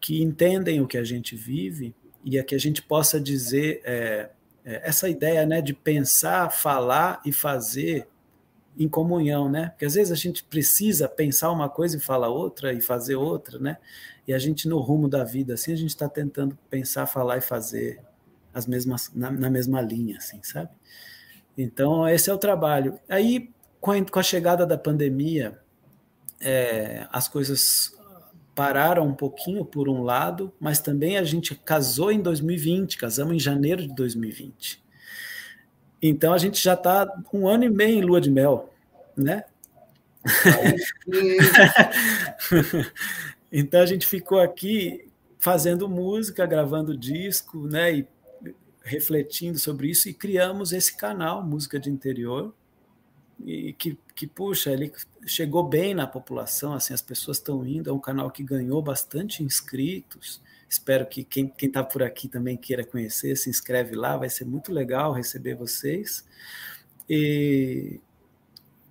[0.00, 1.92] que entendem o que a gente vive
[2.24, 4.30] e a que a gente possa dizer é,
[4.64, 8.06] é, essa ideia né, de pensar, falar e fazer
[8.78, 9.70] em comunhão, né?
[9.70, 13.58] Porque às vezes a gente precisa pensar uma coisa e falar outra e fazer outra,
[13.58, 13.76] né?
[14.24, 17.40] E a gente no rumo da vida assim a gente está tentando pensar, falar e
[17.40, 18.00] fazer
[18.54, 20.70] as mesmas na, na mesma linha, assim, sabe?
[21.58, 23.00] Então, esse é o trabalho.
[23.08, 25.58] Aí, com a, com a chegada da pandemia,
[26.40, 27.92] é, as coisas
[28.54, 33.38] pararam um pouquinho por um lado, mas também a gente casou em 2020, casamos em
[33.38, 34.82] janeiro de 2020.
[36.00, 38.72] Então a gente já está um ano e meio em lua de mel,
[39.16, 39.44] né?
[43.50, 47.98] então a gente ficou aqui fazendo música, gravando disco, né?
[47.98, 48.06] E
[48.88, 52.52] refletindo sobre isso e criamos esse canal Música de Interior
[53.44, 54.92] e que, que puxa, ele
[55.26, 59.42] chegou bem na população, assim, as pessoas estão indo, é um canal que ganhou bastante
[59.44, 64.44] inscritos, espero que quem está por aqui também queira conhecer, se inscreve lá, vai ser
[64.44, 66.26] muito legal receber vocês,
[67.08, 68.00] e,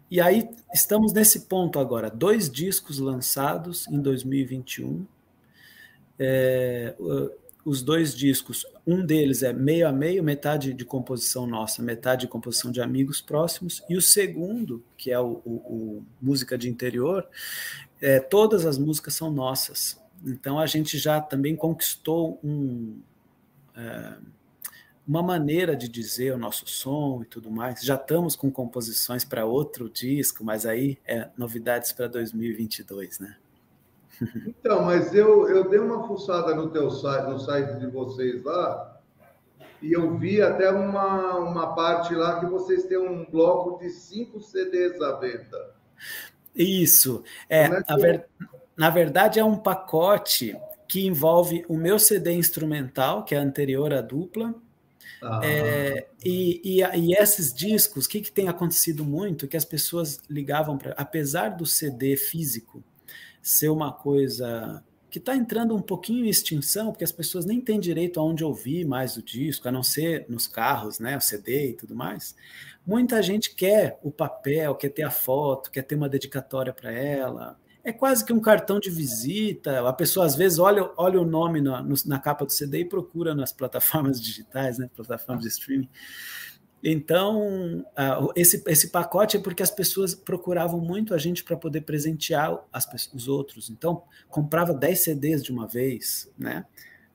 [0.10, 5.06] e aí estamos nesse ponto agora, dois discos lançados em 2021,
[6.20, 6.96] é,
[7.68, 12.28] os dois discos, um deles é meio a meio, metade de composição nossa, metade de
[12.30, 17.28] composição de amigos próximos, e o segundo, que é o, o, o Música de Interior,
[18.02, 20.02] é, todas as músicas são nossas.
[20.26, 23.02] Então a gente já também conquistou um,
[23.76, 24.14] é,
[25.06, 27.82] uma maneira de dizer o nosso som e tudo mais.
[27.82, 33.36] Já estamos com composições para outro disco, mas aí é novidades para 2022, né?
[34.48, 39.00] Então, mas eu, eu dei uma fuçada no teu site, no site de vocês lá,
[39.82, 44.42] E eu vi até uma, uma parte lá que vocês têm um bloco de cinco
[44.42, 45.76] CDs à venda.
[46.56, 47.24] Isso.
[47.50, 48.26] É, é a ver...
[48.76, 50.56] Na verdade, é um pacote
[50.88, 54.54] que envolve o meu CD instrumental, que é anterior à dupla,
[55.22, 55.42] ah.
[55.44, 59.48] É, e, e, e, esses discos, o que, que tem acontecido muito?
[59.48, 60.92] Que as pessoas ligavam para.
[60.92, 62.84] Apesar do CD físico
[63.48, 67.80] ser uma coisa que está entrando um pouquinho em extinção, porque as pessoas nem têm
[67.80, 71.74] direito aonde ouvir mais o disco, a não ser nos carros, né, o CD e
[71.74, 72.36] tudo mais.
[72.86, 77.58] Muita gente quer o papel, quer ter a foto, quer ter uma dedicatória para ela.
[77.86, 79.88] É quase que um cartão de visita.
[79.88, 83.34] A pessoa às vezes olha, olha o nome na, na capa do CD e procura
[83.34, 85.90] nas plataformas digitais, né, plataformas de streaming.
[86.84, 91.82] Então, uh, esse, esse pacote é porque as pessoas procuravam muito a gente para poder
[91.82, 92.63] presentear
[93.13, 93.70] os outros.
[93.70, 96.66] Então, comprava 10 CDs de uma vez, né?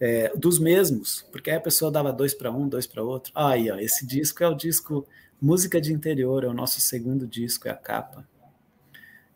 [0.01, 3.33] É, dos mesmos, porque aí a pessoa dava dois para um, dois para outro.
[3.37, 5.07] Aí, ó, esse disco é o disco
[5.41, 8.27] Música de Interior, é o nosso segundo disco, é a capa.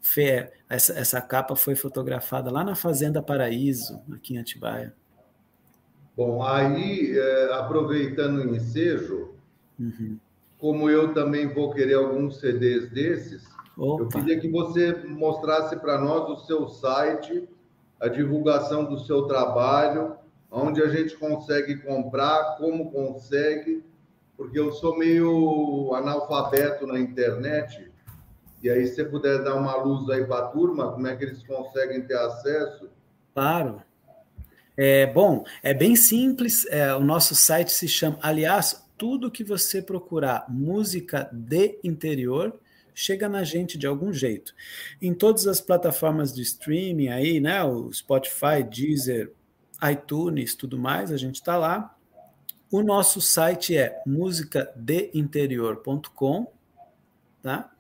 [0.01, 4.93] Fé, essa, essa capa foi fotografada lá na Fazenda Paraíso, aqui em Atibaia.
[6.17, 9.36] Bom, aí, é, aproveitando o ensejo,
[9.79, 10.19] Uhum.
[10.59, 13.45] Como eu também vou querer alguns CDs desses,
[13.77, 14.03] Opa.
[14.03, 17.49] eu queria que você mostrasse para nós o seu site,
[18.01, 20.17] a divulgação do seu trabalho,
[20.51, 23.85] onde a gente consegue comprar, como consegue,
[24.37, 27.91] porque eu sou meio analfabeto na internet.
[28.63, 31.25] E aí, se você puder dar uma luz aí para a turma, como é que
[31.25, 32.89] eles conseguem ter acesso?
[33.35, 33.83] Claro.
[34.77, 36.67] É, bom, é bem simples.
[36.67, 42.59] É, o nosso site se chama, aliás, tudo que você procurar música de interior
[42.95, 44.55] chega na gente de algum jeito.
[45.01, 49.33] Em todas as plataformas de streaming aí, né, o Spotify, Deezer,
[49.91, 51.95] iTunes, tudo mais, a gente está lá.
[52.71, 56.51] O nosso site é musicadeinterior.com,
[57.43, 57.71] tá?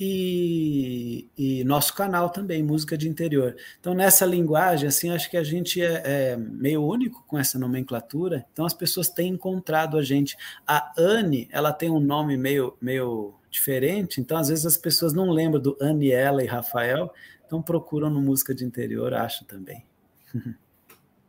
[0.00, 3.56] E, e, nosso canal também, Música de Interior.
[3.80, 8.46] Então, nessa linguagem, assim, acho que a gente é, é, meio único com essa nomenclatura,
[8.52, 10.36] então as pessoas têm encontrado a gente.
[10.64, 15.30] A Anne, ela tem um nome meio, meio diferente, então às vezes as pessoas não
[15.30, 17.12] lembram do Aniela e Rafael,
[17.44, 19.84] então procuram no Música de Interior, acho também.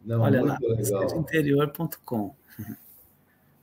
[0.05, 2.36] Não, Olha lá, músicadeinterior.com.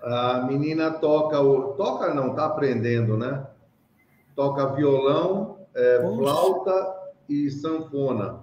[0.00, 3.46] A menina toca, o, toca não, tá aprendendo, né?
[4.34, 6.94] Toca violão, é, flauta
[7.28, 8.40] e sanfona,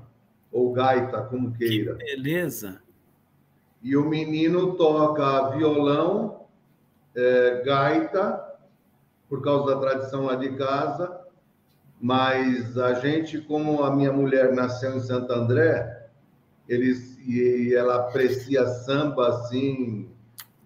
[0.52, 1.96] ou gaita, como queira.
[1.96, 2.82] Que beleza!
[3.82, 6.46] E o menino toca violão,
[7.16, 8.46] é, gaita,
[9.28, 11.20] por causa da tradição lá de casa,
[12.02, 16.08] mas a gente, como a minha mulher nasceu em Santo André,
[16.68, 20.10] eles, e ela aprecia samba assim,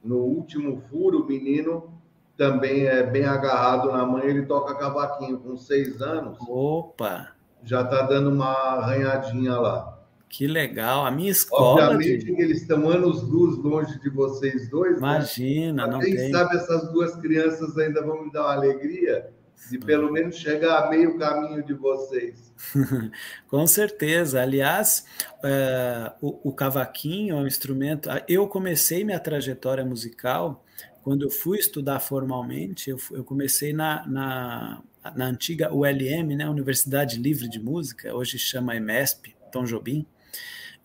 [0.03, 1.93] no último furo, o menino
[2.35, 6.37] também é bem agarrado na mãe, ele toca cavaquinho com seis anos.
[6.47, 7.29] Opa!
[7.63, 9.99] Já está dando uma arranhadinha lá.
[10.27, 11.05] Que legal.
[11.05, 11.83] A minha escola.
[11.83, 12.35] Obviamente de...
[12.35, 14.93] que eles estão anos luz longe de vocês dois.
[14.93, 14.97] Né?
[14.97, 15.93] Imagina, né?
[15.93, 16.31] não quem tem.
[16.31, 19.29] sabe essas duas crianças ainda vão me dar uma alegria
[19.69, 22.51] de pelo menos chegar a meio caminho de vocês.
[23.47, 24.41] Com certeza.
[24.41, 25.05] Aliás,
[25.43, 28.09] é, o, o, cavaquinho é um instrumento.
[28.27, 30.63] Eu comecei minha trajetória musical
[31.01, 32.89] quando eu fui estudar formalmente.
[32.89, 34.81] Eu, eu comecei na, na,
[35.15, 40.05] na, antiga ULM, né, Universidade Livre de Música, hoje chama EMESP, Tom Jobim.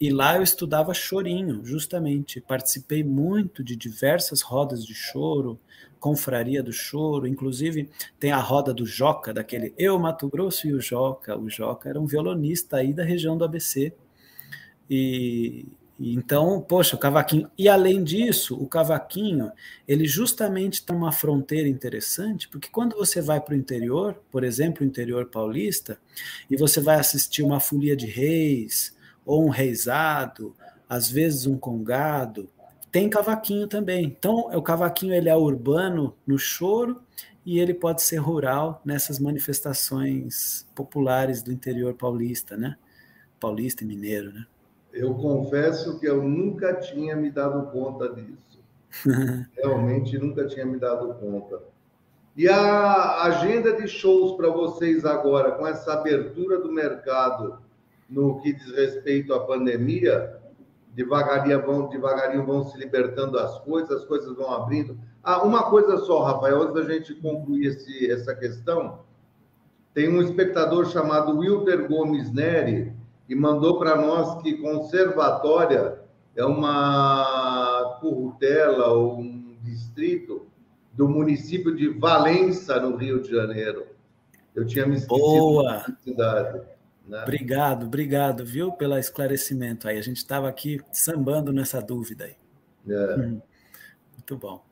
[0.01, 2.41] E lá eu estudava chorinho, justamente.
[2.41, 5.59] Participei muito de diversas rodas de choro,
[5.99, 7.89] Confraria do Choro, inclusive
[8.19, 11.37] tem a roda do Joca, daquele Eu, Mato Grosso e o Joca.
[11.37, 13.93] O Joca era um violonista aí da região do ABC.
[14.89, 15.67] E,
[15.99, 17.51] e então, poxa, o cavaquinho.
[17.59, 19.51] E além disso, o cavaquinho,
[19.87, 24.85] ele justamente está numa fronteira interessante, porque quando você vai para o interior, por exemplo,
[24.85, 25.99] o interior paulista,
[26.49, 28.97] e você vai assistir uma folia de reis,
[29.29, 30.55] ou um reisado,
[30.89, 32.49] às vezes um congado,
[32.91, 34.07] tem cavaquinho também.
[34.07, 37.03] Então, o cavaquinho ele é urbano no choro
[37.45, 42.79] e ele pode ser rural nessas manifestações populares do interior paulista, né?
[43.39, 44.47] Paulista e mineiro, né?
[44.95, 48.59] Eu confesso que eu nunca tinha me dado conta disso.
[49.55, 51.61] Realmente nunca tinha me dado conta.
[52.35, 57.68] E a agenda de shows para vocês agora, com essa abertura do mercado
[58.09, 60.39] no que diz respeito à pandemia,
[60.95, 64.99] devagarinho vão, devagarinho vão se libertando as coisas, as coisas vão abrindo.
[65.23, 69.01] Ah, uma coisa só, Rafael, antes da gente concluir esse, essa questão,
[69.93, 72.93] tem um espectador chamado Wilber Gomes Neri
[73.29, 76.01] e mandou para nós que conservatória
[76.35, 80.47] é uma currutela ou um distrito
[80.93, 83.87] do município de Valença, no Rio de Janeiro.
[84.55, 85.65] Eu tinha me esquecido Boa.
[85.65, 86.61] da cidade.
[87.09, 87.23] Né?
[87.23, 89.99] Obrigado, obrigado, viu, pelo esclarecimento aí.
[89.99, 92.37] A gente estava aqui sambando nessa dúvida aí.
[92.87, 93.15] É.
[93.15, 93.41] Hum,
[94.15, 94.63] muito bom.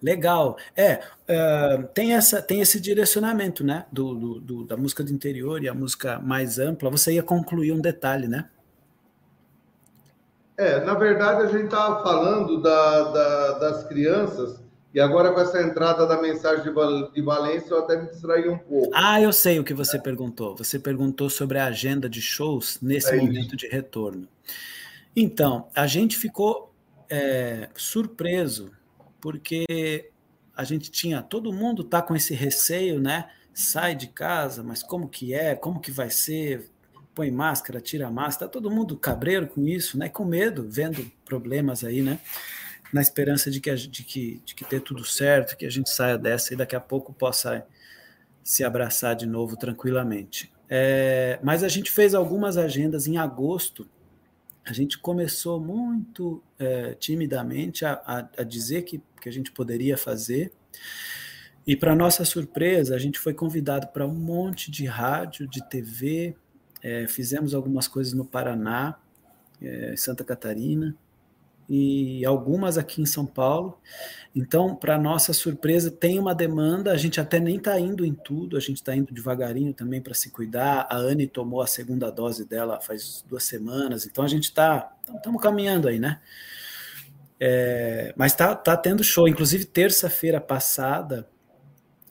[0.00, 0.56] Legal.
[0.76, 3.86] É, uh, tem, essa, tem esse direcionamento, né?
[3.90, 6.90] Do, do, do, da música do interior e a música mais ampla.
[6.90, 8.48] Você ia concluir um detalhe, né?
[10.56, 14.60] É, na verdade, a gente estava falando da, da, das crianças
[14.96, 16.64] e agora, com essa entrada da mensagem
[17.12, 18.90] de Valência, eu até me distraí um pouco.
[18.94, 20.56] Ah, eu sei o que você perguntou.
[20.56, 24.26] Você perguntou sobre a agenda de shows nesse é momento de retorno.
[25.14, 26.72] Então, a gente ficou
[27.10, 28.70] é, surpreso,
[29.20, 30.08] porque
[30.56, 31.20] a gente tinha.
[31.20, 33.28] Todo mundo está com esse receio, né?
[33.52, 35.54] Sai de casa, mas como que é?
[35.54, 36.70] Como que vai ser?
[37.14, 38.48] Põe máscara, tira máscara.
[38.48, 40.08] Tá todo mundo cabreiro com isso, né?
[40.08, 42.18] Com medo, vendo problemas aí, né?
[42.92, 46.16] Na esperança de que, de, que, de que dê tudo certo, que a gente saia
[46.16, 47.66] dessa e daqui a pouco possa
[48.42, 50.52] se abraçar de novo tranquilamente.
[50.68, 53.88] É, mas a gente fez algumas agendas em agosto.
[54.64, 59.96] A gente começou muito é, timidamente a, a, a, dizer que, que a gente poderia
[59.96, 60.52] fazer.
[61.66, 66.36] E, para nossa surpresa, a gente foi convidado para um monte de rádio, de TV,
[66.82, 68.96] é, fizemos algumas coisas no Paraná,
[69.60, 70.96] é, Santa Catarina,
[71.68, 73.78] e algumas aqui em São Paulo.
[74.34, 76.92] Então, para nossa surpresa, tem uma demanda.
[76.92, 80.14] A gente até nem está indo em tudo, a gente está indo devagarinho também para
[80.14, 80.86] se cuidar.
[80.90, 85.40] A Anne tomou a segunda dose dela faz duas semanas, então a gente está estamos
[85.40, 86.20] caminhando aí, né?
[87.38, 89.28] É, mas tá, tá tendo show.
[89.28, 91.28] Inclusive, terça-feira passada,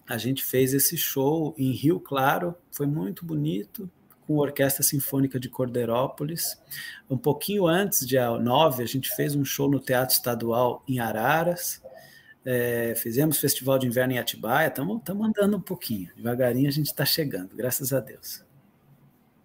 [0.08, 3.90] a gente fez esse show em Rio Claro, foi muito bonito
[4.26, 6.60] com a Orquestra Sinfônica de Cordeirópolis.
[7.10, 11.82] Um pouquinho antes, dia 9, a gente fez um show no Teatro Estadual em Araras.
[12.44, 14.68] É, fizemos Festival de Inverno em Atibaia.
[14.68, 16.10] Estamos andando um pouquinho.
[16.16, 18.44] Devagarinho a gente está chegando, graças a Deus.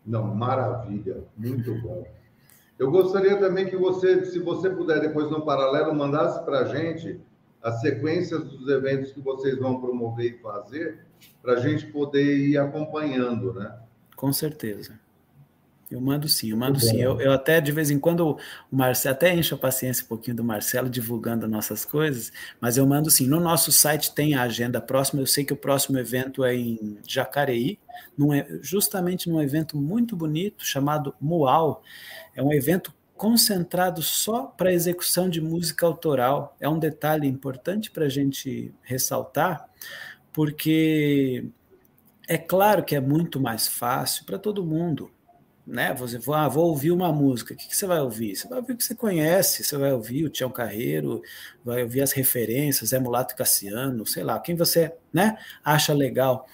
[0.04, 1.24] Não, maravilha.
[1.36, 2.06] Muito bom.
[2.78, 7.20] Eu gostaria também que você, se você puder, depois no paralelo, mandasse para a gente
[7.62, 11.00] as sequências dos eventos que vocês vão promover e fazer,
[11.42, 13.78] para a gente poder ir acompanhando, né?
[14.20, 15.00] Com certeza.
[15.90, 17.00] Eu mando sim, eu mando sim.
[17.00, 18.36] Eu, eu, até, de vez em quando,
[18.70, 22.86] o Marcelo, até encho a paciência um pouquinho do Marcelo divulgando nossas coisas, mas eu
[22.86, 23.26] mando sim.
[23.26, 26.98] No nosso site tem a agenda próxima, eu sei que o próximo evento é em
[27.08, 27.78] Jacareí,
[28.16, 28.28] num,
[28.60, 31.82] justamente num evento muito bonito chamado Mual.
[32.36, 36.54] É um evento concentrado só para execução de música autoral.
[36.60, 39.66] É um detalhe importante para a gente ressaltar,
[40.30, 41.50] porque
[42.30, 45.10] é claro que é muito mais fácil para todo mundo.
[45.66, 45.92] Né?
[45.94, 47.54] Você ah, vou ouvir uma música.
[47.54, 48.36] O que, que, você vai ouvir?
[48.36, 51.22] Você vai ouvir o que você conhece, você vai ouvir o Tião Carreiro,
[51.64, 56.46] vai ouvir as referências, Zé Mulato Cassiano, sei lá, quem você né, acha legal.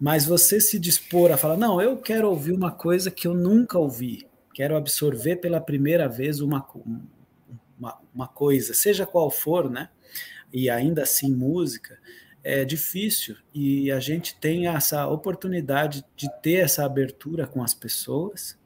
[0.00, 3.78] Mas você se dispor a falar, não, eu quero ouvir uma coisa que eu nunca
[3.78, 6.66] ouvi, quero absorver pela primeira vez uma,
[7.78, 9.90] uma, uma coisa, seja qual for, né?
[10.52, 11.98] E ainda assim música,
[12.44, 18.62] é difícil e a gente tem essa oportunidade de ter essa abertura com as pessoas.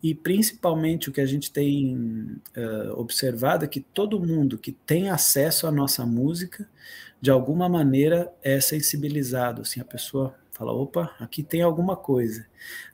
[0.00, 5.10] E principalmente o que a gente tem uh, observado é que todo mundo que tem
[5.10, 6.68] acesso à nossa música
[7.20, 9.62] de alguma maneira é sensibilizado.
[9.62, 12.46] Assim a pessoa fala opa aqui tem alguma coisa.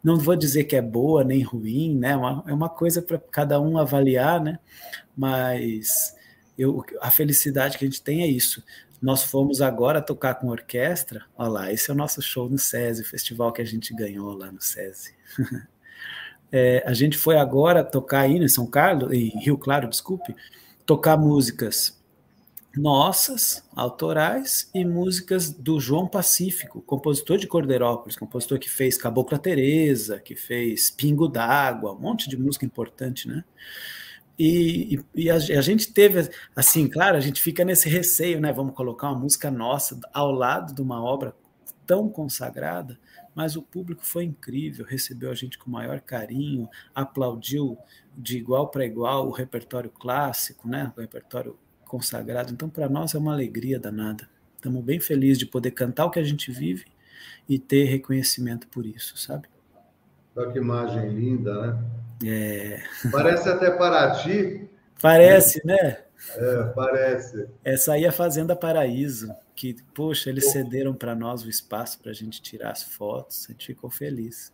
[0.02, 2.16] Não vou dizer que é boa nem ruim né?
[2.16, 4.58] Uma, é uma coisa para cada um avaliar né?
[5.14, 6.16] Mas
[6.56, 8.62] eu, a felicidade que a gente tem é isso
[9.02, 11.24] nós fomos agora tocar com orquestra.
[11.36, 14.32] Olha lá, esse é o nosso show no SESI, o festival que a gente ganhou
[14.32, 15.12] lá no SESI.
[16.52, 20.36] é, a gente foi agora tocar aí em São Carlos, em Rio Claro, desculpe,
[20.86, 22.00] tocar músicas
[22.76, 30.20] nossas, autorais, e músicas do João Pacífico, compositor de Cordeirópolis, compositor que fez Cabocla Teresa,
[30.20, 33.44] que fez Pingo d'Água, um monte de música importante, né?
[34.38, 38.52] E, e, a, a, gente teve, assim, claro, a gente fica nesse receio, né?
[38.52, 41.34] Vamos colocar uma música nossa ao lado de uma obra
[41.86, 42.98] tão consagrada,
[43.34, 47.78] mas o público foi incrível, recebeu a gente com o maior carinho, aplaudiu
[48.16, 50.92] de igual para igual o repertório clássico, né?
[50.96, 52.52] o repertório consagrado.
[52.52, 54.28] Então, para nós é uma alegria danada.
[54.56, 56.86] Estamos bem felizes de poder cantar o que a gente vive
[57.48, 59.48] e ter reconhecimento por isso, sabe?
[60.34, 61.84] Olha que imagem linda, né?
[62.24, 62.80] É.
[63.10, 64.68] Parece até Paraty.
[65.00, 65.98] Parece, né?
[66.36, 67.48] É, parece.
[67.64, 72.12] Essa aí é a Fazenda Paraíso, que, poxa, eles cederam para nós o espaço para
[72.12, 74.52] a gente tirar as fotos, a gente ficou feliz.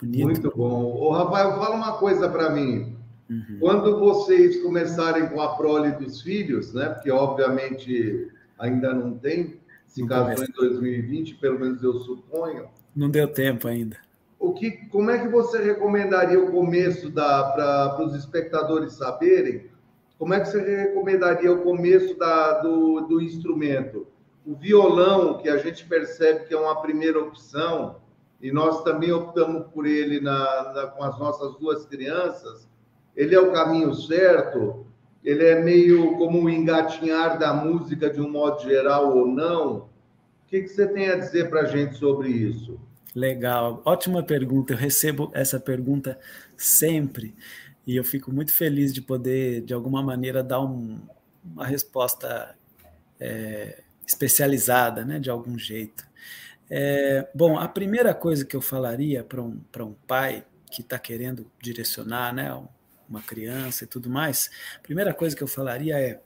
[0.00, 0.24] Bonito.
[0.24, 0.96] Muito bom.
[0.96, 2.96] Ô, Rafael, fala uma coisa para mim.
[3.30, 3.58] Uhum.
[3.60, 6.90] Quando vocês começarem com a prole dos filhos, né?
[6.90, 10.44] Porque obviamente ainda não tem, se não casou começa.
[10.50, 12.68] em 2020, pelo menos eu suponho.
[12.94, 13.96] Não deu tempo ainda.
[14.44, 19.70] O que, como é que você recomendaria o começo para os espectadores saberem?
[20.18, 24.06] Como é que você recomendaria o começo da, do, do instrumento?
[24.44, 27.96] O violão, que a gente percebe que é uma primeira opção,
[28.38, 32.68] e nós também optamos por ele na, na, com as nossas duas crianças,
[33.16, 34.84] ele é o caminho certo?
[35.24, 39.76] Ele é meio como o engatinhar da música de um modo geral ou não?
[39.76, 39.88] O
[40.48, 42.78] que, que você tem a dizer para a gente sobre isso?
[43.14, 44.72] Legal, ótima pergunta.
[44.72, 46.18] Eu recebo essa pergunta
[46.56, 47.34] sempre
[47.86, 50.98] e eu fico muito feliz de poder, de alguma maneira, dar um,
[51.44, 52.56] uma resposta
[53.20, 56.04] é, especializada, né, de algum jeito.
[56.68, 61.48] É, bom, a primeira coisa que eu falaria para um, um pai que está querendo
[61.62, 62.52] direcionar né,
[63.08, 66.20] uma criança e tudo mais, a primeira coisa que eu falaria é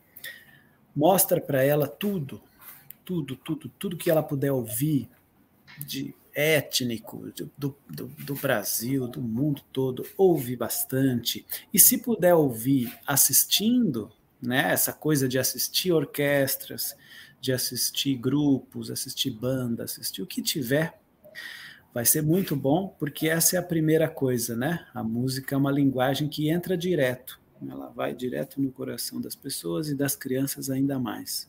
[0.97, 2.41] mostra para ela tudo,
[3.05, 5.09] tudo, tudo, tudo que ela puder ouvir
[5.78, 11.45] de étnico do, do, do, Brasil, do mundo todo, ouve bastante.
[11.74, 14.09] E se puder ouvir assistindo,
[14.41, 16.97] né, essa coisa de assistir orquestras,
[17.41, 21.01] de assistir grupos, assistir bandas, assistir o que tiver,
[21.93, 24.86] vai ser muito bom, porque essa é a primeira coisa, né?
[24.95, 29.89] A música é uma linguagem que entra direto, ela vai direto no coração das pessoas
[29.89, 31.49] e das crianças ainda mais.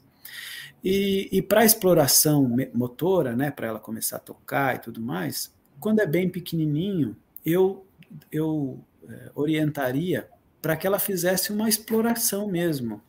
[0.84, 6.00] E, e para exploração motora, né, para ela começar a tocar e tudo mais, quando
[6.00, 7.16] é bem pequenininho,
[7.46, 7.86] eu,
[8.32, 10.28] eu é, orientaria
[10.62, 13.02] para que ela fizesse uma exploração mesmo,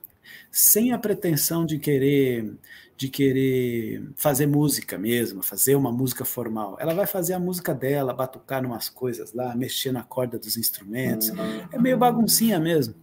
[0.51, 2.53] sem a pretensão de querer
[3.01, 6.77] de querer fazer música mesmo, fazer uma música formal.
[6.79, 11.33] Ela vai fazer a música dela, batucar umas coisas lá, mexer na corda dos instrumentos.
[11.73, 12.95] É meio baguncinha mesmo.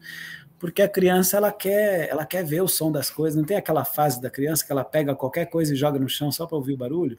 [0.60, 3.86] Porque a criança ela quer, ela quer ver o som das coisas, não tem aquela
[3.86, 6.74] fase da criança que ela pega qualquer coisa e joga no chão só para ouvir
[6.74, 7.18] o barulho.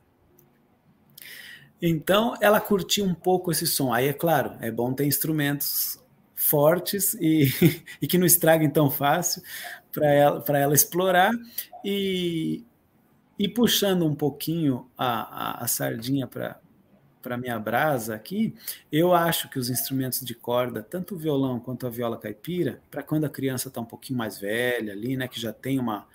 [1.80, 3.92] Então, ela curtiu um pouco esse som.
[3.92, 6.02] Aí, é claro, é bom ter instrumentos
[6.34, 7.48] fortes e,
[8.02, 9.42] e que não estraguem tão fácil
[9.92, 11.32] para ela, ela explorar
[11.84, 12.64] e,
[13.38, 16.58] e puxando um pouquinho a, a, a sardinha para
[17.28, 18.54] para minha brasa aqui,
[18.90, 23.02] eu acho que os instrumentos de corda, tanto o violão quanto a viola caipira, para
[23.02, 26.06] quando a criança está um pouquinho mais velha ali, né, que já tem uma,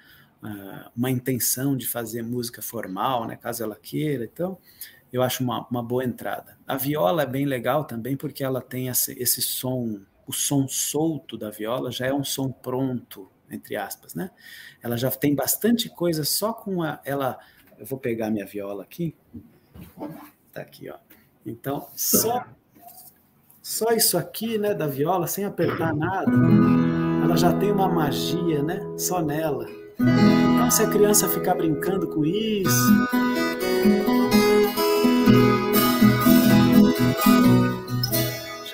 [0.41, 4.57] uh, uma intenção de fazer música formal, né, caso ela queira, então
[5.11, 6.57] eu acho uma, uma boa entrada.
[6.67, 11.37] A viola é bem legal também porque ela tem esse, esse som, o som solto
[11.37, 14.31] da viola já é um som pronto, entre aspas, né?
[14.81, 17.37] Ela já tem bastante coisa só com a, ela.
[17.77, 19.15] Eu vou pegar minha viola aqui.
[20.53, 20.95] Tá aqui, ó.
[21.43, 22.45] Então, só
[23.59, 26.31] só isso aqui, né, da viola, sem apertar nada,
[27.23, 28.79] ela já tem uma magia, né?
[28.97, 29.67] Só nela.
[29.99, 33.07] Então, se a criança ficar brincando com isso,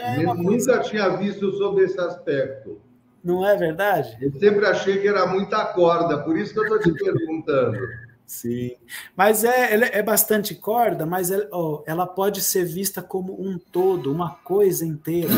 [0.02, 2.82] é Nunca tinha visto sobre esse aspecto.
[3.24, 4.18] Não é verdade?
[4.20, 8.09] Eu sempre achei que era muita corda, por isso que eu estou te perguntando.
[8.30, 8.76] Sim,
[9.18, 14.12] mas é, é bastante corda, mas ela, ó, ela pode ser vista como um todo,
[14.12, 15.34] uma coisa inteira,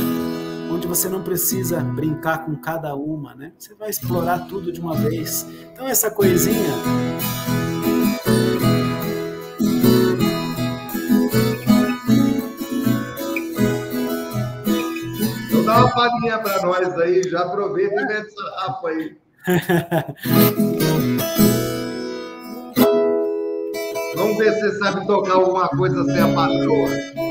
[0.69, 3.53] onde você não precisa brincar com cada uma, né?
[3.57, 5.47] Você vai explorar tudo de uma vez.
[5.71, 6.75] Então essa coisinha
[15.47, 19.17] então dá uma palhinha para nós aí, já aproveita e mete essa rapa aí.
[24.21, 27.30] Vamos ver se você sabe tocar alguma coisa sem a patroa.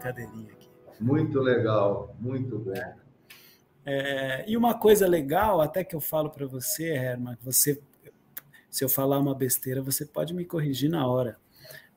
[0.00, 0.68] Brincadeirinha aqui.
[0.98, 2.72] Muito legal, muito bom.
[3.84, 7.80] É, e uma coisa legal, até que eu falo para você, Herman, você,
[8.70, 11.36] se eu falar uma besteira, você pode me corrigir na hora.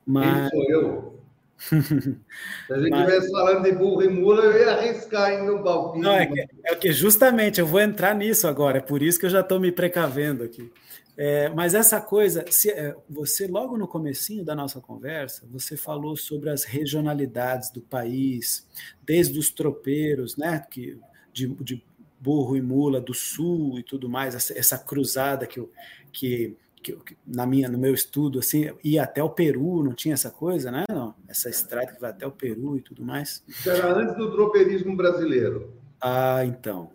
[0.06, 0.49] Mas...
[0.49, 1.24] Quem sou eu?
[1.64, 6.04] Se a gente estivesse falando de burro e mula, eu ia arriscar em um palpite.
[6.04, 9.28] Não, é que, é que justamente eu vou entrar nisso agora, é por isso que
[9.28, 10.70] eu já estou me precavendo aqui.
[11.16, 16.16] É, mas essa coisa, se, é, você logo no comecinho da nossa conversa, você falou
[16.16, 18.68] sobre as regionalidades do país,
[19.03, 20.99] desde os tropeiros, né, que,
[21.32, 21.84] de, de
[22.20, 25.64] burro e mula do sul e tudo mais, essa, essa cruzada que,
[26.11, 26.97] que, que,
[27.28, 30.86] na minha, no meu estudo, assim, ia até o Peru, não tinha essa coisa, né?
[30.89, 33.43] Não, essa estrada que vai até o Peru e tudo mais.
[33.47, 35.74] Isso era antes do tropeirismo brasileiro.
[36.01, 36.91] Ah, então.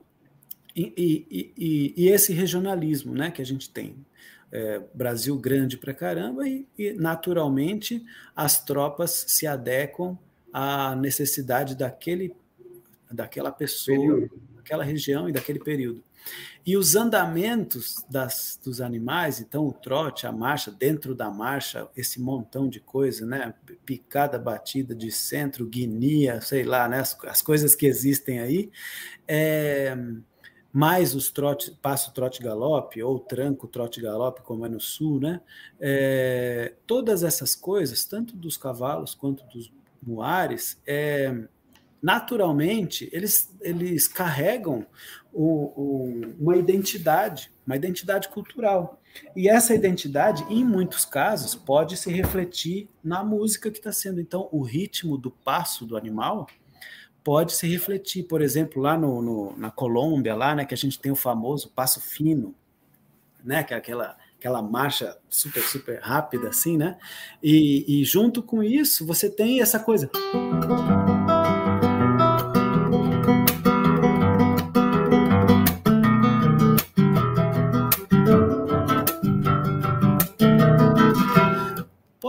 [0.79, 3.97] E, e, e, e esse regionalismo, né, que a gente tem
[4.53, 8.05] é, Brasil grande para caramba e, e, naturalmente,
[8.37, 10.17] as tropas se adequam
[10.53, 12.33] à necessidade daquele,
[13.11, 14.41] daquela pessoa, período.
[14.55, 16.01] daquela região e daquele período.
[16.65, 22.21] E os andamentos das, dos animais, então o trote, a marcha, dentro da marcha, esse
[22.21, 23.53] montão de coisa, né?
[23.85, 27.01] Picada, batida de centro, guinia, sei lá, né?
[27.01, 28.71] As, as coisas que existem aí.
[29.27, 29.97] É,
[30.73, 35.41] mais os trote, passo trote galope, ou tranco trote galope, como é no sul, né?
[35.81, 41.35] É, todas essas coisas, tanto dos cavalos quanto dos muares, é,
[42.03, 44.87] naturalmente eles, eles carregam
[45.33, 49.01] o, o, uma identidade, uma identidade cultural.
[49.35, 54.21] E essa identidade, em muitos casos, pode se refletir na música que está sendo.
[54.21, 56.47] Então, o ritmo do passo do animal
[57.23, 60.99] pode se refletir, por exemplo, lá no, no, na Colômbia, lá, né, que a gente
[60.99, 62.55] tem o famoso passo fino,
[63.45, 66.97] né, que é aquela aquela marcha super super rápida assim, né?
[67.43, 70.09] E, e junto com isso você tem essa coisa.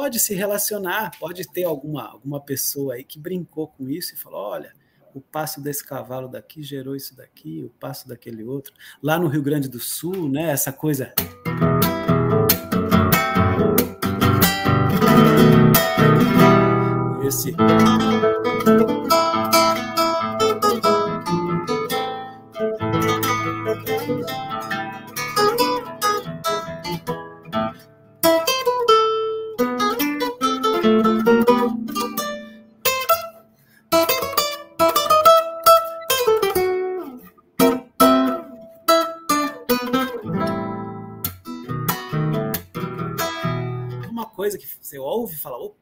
[0.10, 4.40] pode se relacionar, pode ter alguma, alguma pessoa aí que brincou com isso e falou:
[4.40, 4.74] olha,
[5.20, 8.74] o passo desse cavalo daqui gerou isso daqui, o passo daquele outro.
[9.03, 11.13] Lá no Rio Grande do Sul, né, essa coisa.
[17.22, 17.53] Esse.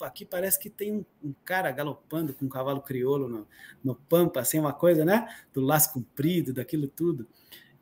[0.08, 3.48] Aqui parece que tem um, um cara galopando com um cavalo crioulo no,
[3.84, 5.28] no pampa, assim, uma coisa, né?
[5.54, 7.28] Do laço comprido, daquilo tudo.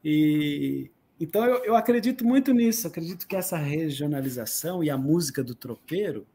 [0.04, 5.56] E então eu, eu acredito muito nisso, acredito que essa regionalização e a música do
[5.56, 6.28] tropeiro,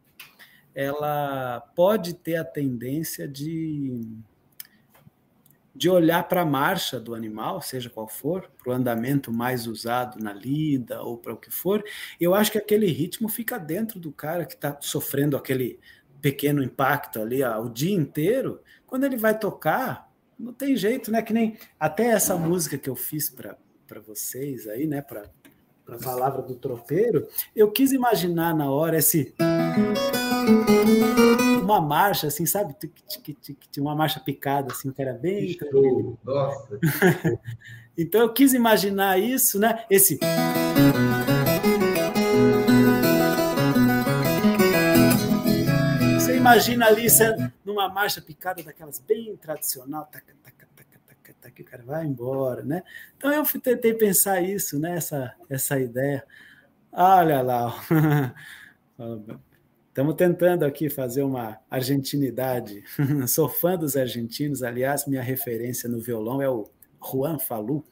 [0.74, 4.00] ela pode ter a tendência de
[5.80, 10.22] de olhar para a marcha do animal, seja qual for, para o andamento mais usado
[10.22, 11.82] na lida ou para o que for,
[12.20, 15.80] eu acho que aquele ritmo fica dentro do cara que está sofrendo aquele
[16.20, 18.60] pequeno impacto ali ó, o dia inteiro.
[18.86, 21.22] Quando ele vai tocar, não tem jeito, né?
[21.22, 23.56] Que nem até essa música que eu fiz para
[24.06, 25.00] vocês aí, né?
[25.00, 25.30] Para
[25.88, 27.26] a palavra do tropeiro,
[27.56, 29.34] eu quis imaginar na hora esse
[31.70, 32.74] uma marcha, assim, sabe?
[33.78, 35.56] Uma marcha picada, assim, que era bem.
[35.56, 36.18] Show.
[36.24, 36.80] Nossa.
[37.96, 39.84] então eu quis imaginar isso, né?
[39.88, 40.18] Esse.
[46.14, 47.06] Você imagina ali
[47.64, 52.62] numa marcha picada daquelas bem tradicional, taca, taca, taca, taca, taca, o cara vai embora,
[52.62, 52.82] né?
[53.16, 54.96] Então eu tentei pensar isso, né?
[54.96, 56.24] Essa, essa ideia.
[56.92, 57.74] Olha lá.
[59.90, 62.84] Estamos tentando aqui fazer uma argentinidade.
[63.26, 66.70] Sou fã dos argentinos, aliás, minha referência no violão é o
[67.02, 67.84] Juan Falu.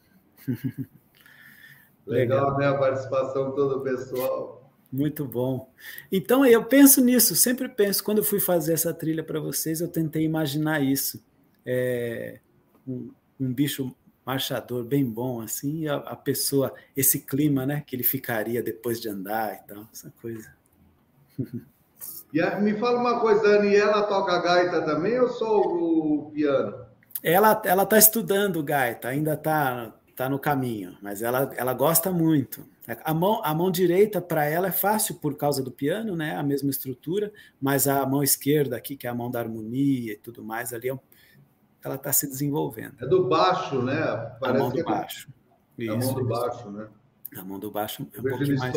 [2.07, 2.67] Legal, Legal, né?
[2.67, 4.71] A participação todo pessoal.
[4.89, 5.69] Muito bom.
[6.09, 8.01] Então, eu penso nisso, sempre penso.
[8.01, 11.21] Quando eu fui fazer essa trilha para vocês, eu tentei imaginar isso.
[11.65, 12.39] É,
[12.87, 13.93] um, um, bicho
[14.25, 19.09] marchador bem bom, assim, a, a, pessoa, esse clima, né, que ele ficaria depois de
[19.09, 20.49] andar e tal, essa coisa.
[22.33, 26.85] E a, me fala uma coisa, Dani, ela toca gaita também ou só o piano?
[27.23, 32.63] Ela ela está estudando gaita, ainda está tá no caminho, mas ela, ela gosta muito.
[33.03, 36.35] A mão, a mão direita para ela é fácil por causa do piano, né?
[36.35, 37.31] A mesma estrutura,
[37.61, 40.89] mas a mão esquerda aqui, que é a mão da harmonia e tudo mais, ali
[40.89, 40.99] é
[41.83, 42.95] ela está se desenvolvendo.
[43.01, 44.01] É do baixo, né?
[44.39, 45.29] Parece a mão do é baixo.
[45.79, 46.87] É a mão do baixo, né?
[47.37, 48.75] A mão do baixo é um pouquinho mais.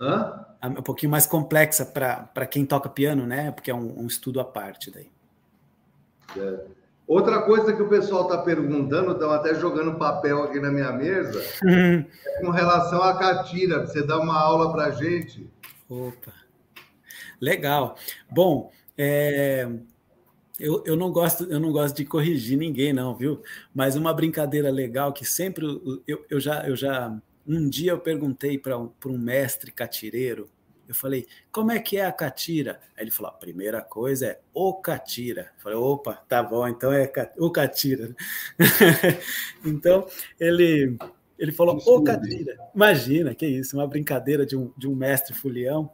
[0.00, 0.46] Hã?
[0.60, 3.52] É um pouquinho mais complexa para quem toca piano, né?
[3.52, 5.10] Porque é um, um estudo à parte daí.
[6.36, 6.64] É.
[7.06, 11.40] Outra coisa que o pessoal está perguntando, estão até jogando papel aqui na minha mesa,
[11.64, 13.86] é com relação à catira.
[13.86, 15.48] Você dá uma aula para gente?
[15.88, 16.34] Opa,
[17.40, 17.96] legal.
[18.30, 19.66] Bom, é,
[20.60, 23.40] eu, eu, não gosto, eu não gosto de corrigir ninguém, não, viu?
[23.74, 25.64] Mas uma brincadeira legal que sempre
[26.06, 27.16] eu, eu já eu já
[27.48, 30.50] um dia eu perguntei para um, um mestre catireiro,
[30.88, 32.80] eu falei, como é que é a catira?
[32.96, 35.52] Aí ele falou, a primeira coisa é o catira.
[35.56, 38.16] Eu falei, opa, tá bom, então é o catira.
[39.62, 40.06] então,
[40.40, 40.96] ele,
[41.38, 42.56] ele falou, o catira.
[42.74, 45.90] Imagina, que isso, uma brincadeira de um, de um mestre fulião.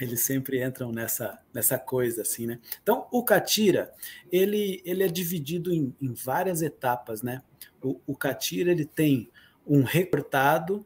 [0.00, 2.58] Eles sempre entram nessa, nessa coisa assim, né?
[2.82, 3.92] Então, o catira,
[4.32, 7.42] ele, ele é dividido em, em várias etapas, né?
[7.82, 9.30] O, o catira, ele tem
[9.66, 10.84] um recortado,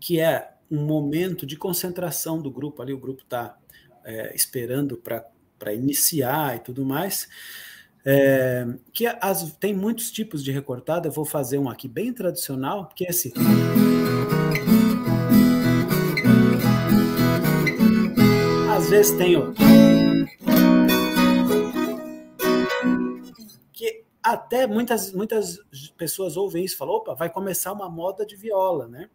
[0.00, 3.56] que é um momento de concentração do grupo, ali o grupo está
[4.04, 7.28] é, esperando para iniciar e tudo mais.
[8.04, 12.88] É, que as, tem muitos tipos de recortado, eu vou fazer um aqui bem tradicional,
[12.94, 13.32] que é esse.
[18.76, 19.52] Às vezes tem o.
[24.22, 25.58] até muitas, muitas
[25.96, 29.08] pessoas ouvem isso e falam, opa, vai começar uma moda de viola, né?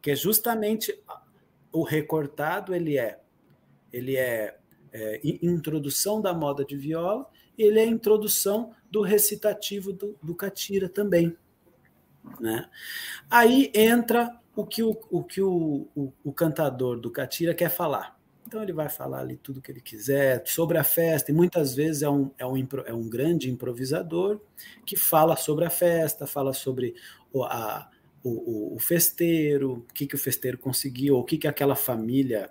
[0.00, 0.98] Que é justamente
[1.72, 3.20] o recortado, ele é,
[3.92, 4.58] ele é,
[4.92, 10.88] é introdução da moda de viola, e ele é introdução do recitativo do, do catira
[10.88, 11.36] também.
[12.40, 12.68] Né?
[13.30, 18.18] Aí entra o que o, o, que o, o, o cantador do catira quer falar.
[18.52, 22.02] Então ele vai falar ali tudo que ele quiser sobre a festa, e muitas vezes
[22.02, 24.42] é um, é um, é um grande improvisador
[24.84, 26.94] que fala sobre a festa, fala sobre
[27.32, 27.88] o, a,
[28.22, 32.50] o, o, festeiro, o que, que o festeiro conseguiu, o que, que aquela família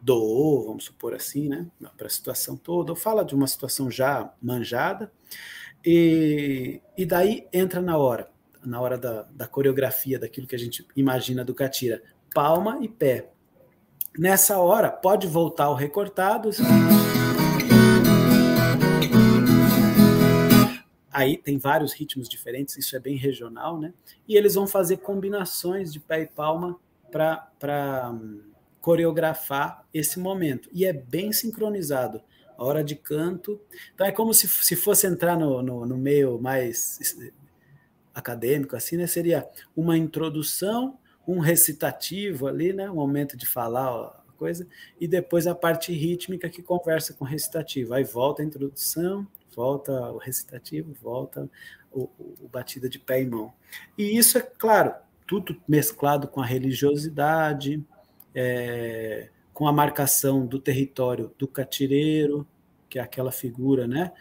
[0.00, 1.66] doou, vamos supor assim, né,
[1.98, 5.12] para a situação toda, ou fala de uma situação já manjada,
[5.84, 8.30] e, e daí entra na hora,
[8.64, 13.35] na hora da, da coreografia, daquilo que a gente imagina do Catira, palma e pé.
[14.18, 16.50] Nessa hora, pode voltar o recortado.
[21.12, 23.92] Aí tem vários ritmos diferentes, isso é bem regional, né?
[24.26, 26.78] E eles vão fazer combinações de pé e palma
[27.10, 28.40] para um,
[28.80, 30.68] coreografar esse momento.
[30.72, 32.22] E é bem sincronizado.
[32.56, 33.60] A hora de canto.
[33.94, 36.98] Então é como se, se fosse entrar no, no, no meio mais
[38.14, 39.06] acadêmico, assim, né?
[39.06, 39.46] Seria
[39.76, 44.66] uma introdução um recitativo ali, né, um momento de falar coisa,
[45.00, 47.94] e depois a parte rítmica que conversa com o recitativo.
[47.94, 51.48] Aí volta a introdução, volta o recitativo, volta
[51.90, 53.52] o, o, o batida de pé e mão.
[53.96, 54.94] E isso é claro,
[55.26, 57.82] tudo mesclado com a religiosidade,
[58.34, 62.46] é, com a marcação do território do catireiro,
[62.88, 64.12] que é aquela figura, né,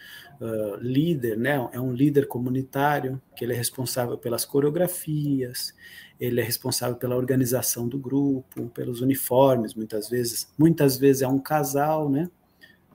[0.42, 5.74] uh, líder, né, é um líder comunitário, que ele é responsável pelas coreografias,
[6.20, 10.48] ele é responsável pela organização do grupo, pelos uniformes, muitas vezes.
[10.58, 12.30] Muitas vezes é um casal, né?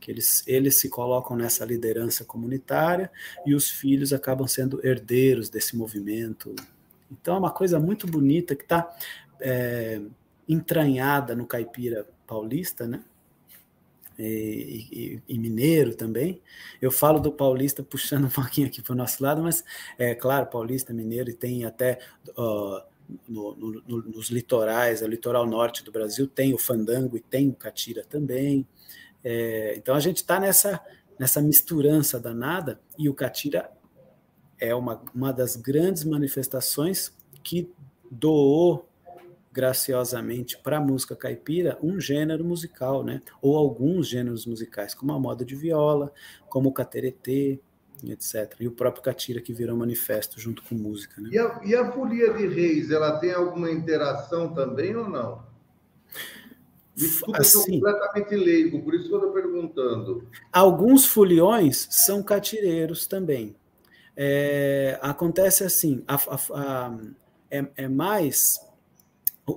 [0.00, 3.10] Que eles, eles se colocam nessa liderança comunitária
[3.44, 6.54] e os filhos acabam sendo herdeiros desse movimento.
[7.10, 8.90] Então é uma coisa muito bonita que está
[9.40, 10.00] é,
[10.48, 13.02] entranhada no caipira paulista, né?
[14.18, 16.42] E, e, e, mineiro também.
[16.80, 19.64] Eu falo do paulista puxando um pouquinho aqui para o nosso lado, mas
[19.98, 21.98] é claro, paulista, mineiro, e tem até
[22.36, 22.82] uh,
[23.28, 27.54] no, no, nos litorais, o litoral norte do Brasil tem o fandango e tem o
[27.54, 28.66] catira também.
[29.22, 30.80] É, então a gente está nessa,
[31.18, 33.70] nessa misturança danada e o catira
[34.58, 37.70] é uma, uma das grandes manifestações que
[38.10, 38.86] doou
[39.52, 43.20] graciosamente para a música caipira um gênero musical, né?
[43.42, 46.12] ou alguns gêneros musicais, como a moda de viola,
[46.48, 47.58] como o cateretê,
[48.08, 48.56] etc.
[48.60, 51.20] E o próprio Catira que virou manifesto junto com música.
[51.20, 51.30] Né?
[51.32, 55.42] E, a, e a Folia de Reis, ela tem alguma interação também ou não?
[56.94, 60.28] Desculpa, assim, eu completamente leigo, por isso que eu estou perguntando.
[60.52, 63.56] Alguns foliões são catireiros também.
[64.16, 66.98] É, acontece assim, a, a, a,
[67.50, 68.60] é, é, mais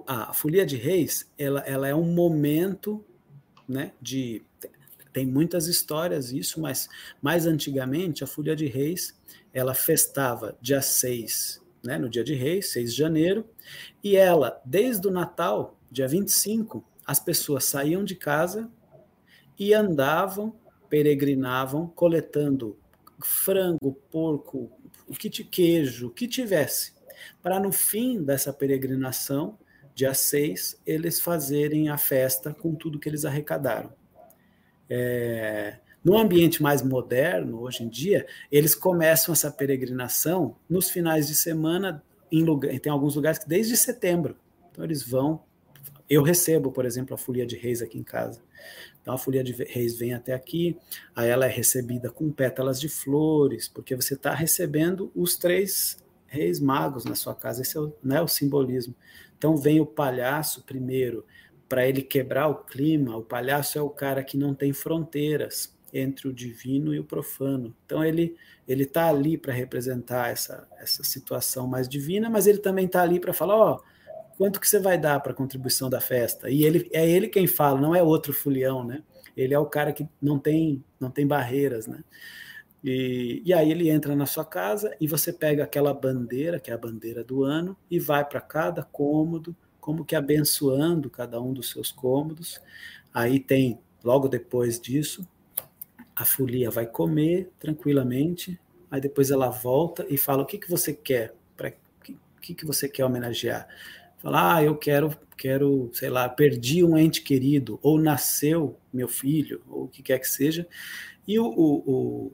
[0.07, 3.03] a folia de reis, ela, ela é um momento
[3.67, 4.41] né, de
[5.13, 6.89] tem muitas histórias isso, mas
[7.21, 9.17] mais antigamente a Folia de Reis,
[9.53, 13.45] ela festava dia 6 né, no dia de Reis, 6 de janeiro,
[14.03, 18.71] e ela, desde o Natal, dia 25, as pessoas saíam de casa
[19.59, 20.55] e andavam,
[20.89, 22.77] peregrinavam, coletando
[23.21, 24.71] frango, porco,
[25.07, 26.93] o que te queijo, o que tivesse,
[27.41, 29.57] para no fim dessa peregrinação,
[29.93, 33.93] dia 6, eles fazerem a festa com tudo que eles arrecadaram.
[34.89, 41.35] É, no ambiente mais moderno, hoje em dia, eles começam essa peregrinação nos finais de
[41.35, 44.35] semana, em lugar, tem alguns lugares que desde setembro.
[44.71, 45.41] Então eles vão.
[46.09, 48.41] Eu recebo, por exemplo, a folia de reis aqui em casa.
[49.01, 50.77] Então a folia de reis vem até aqui,
[51.15, 56.59] aí ela é recebida com pétalas de flores, porque você está recebendo os três reis
[56.59, 57.61] magos na sua casa.
[57.61, 58.95] Esse é o, né, o simbolismo.
[59.37, 61.25] Então vem o palhaço primeiro
[61.73, 63.17] para ele quebrar o clima.
[63.17, 67.75] O palhaço é o cara que não tem fronteiras entre o divino e o profano.
[67.83, 68.35] Então ele
[68.67, 73.19] ele está ali para representar essa, essa situação mais divina, mas ele também está ali
[73.19, 76.47] para falar, ó, oh, quanto que você vai dar para a contribuição da festa?
[76.47, 79.01] E ele é ele quem fala, não é outro fulião, né?
[79.35, 82.03] Ele é o cara que não tem não tem barreiras, né?
[82.83, 86.73] E, e aí ele entra na sua casa e você pega aquela bandeira, que é
[86.75, 91.69] a bandeira do ano, e vai para cada cômodo, como que abençoando cada um dos
[91.69, 92.61] seus cômodos.
[93.13, 95.27] Aí tem, logo depois disso,
[96.15, 98.57] a folia vai comer tranquilamente,
[98.89, 101.71] aí depois ela volta e fala o que, que você quer, para
[102.01, 103.67] que, que, que você quer homenagear.
[104.19, 109.61] Fala, ah, eu quero, quero, sei lá, perdi um ente querido, ou nasceu meu filho,
[109.67, 110.65] ou o que quer que seja,
[111.27, 112.31] e o, o, o,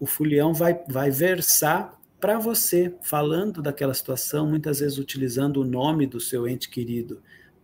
[0.00, 6.08] o fulião vai, vai versar para você, falando daquela situação, muitas vezes utilizando o nome
[6.08, 7.22] do seu ente querido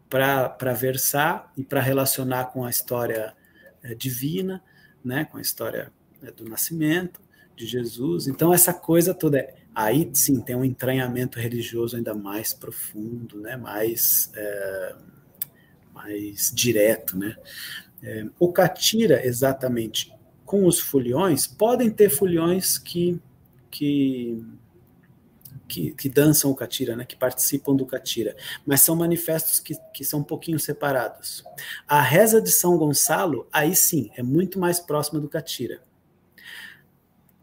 [0.08, 3.34] para versar e para relacionar com a história
[3.82, 4.62] é, divina,
[5.04, 5.92] né, com a história
[6.22, 7.20] né, do nascimento
[7.56, 8.28] de Jesus.
[8.28, 9.40] Então, essa coisa toda.
[9.40, 14.94] É, aí sim tem um entranhamento religioso ainda mais profundo, né, mais, é,
[15.92, 17.18] mais direto.
[17.18, 17.36] Né?
[18.00, 23.20] É, o Catira, exatamente, com os foliões, podem ter foliões que,
[23.72, 24.44] que
[25.68, 30.04] que, que, dançam o catira, né, que participam do catira, mas são manifestos que, que
[30.04, 31.42] são um pouquinho separados.
[31.88, 35.80] A reza de São Gonçalo, aí sim, é muito mais próxima do catira.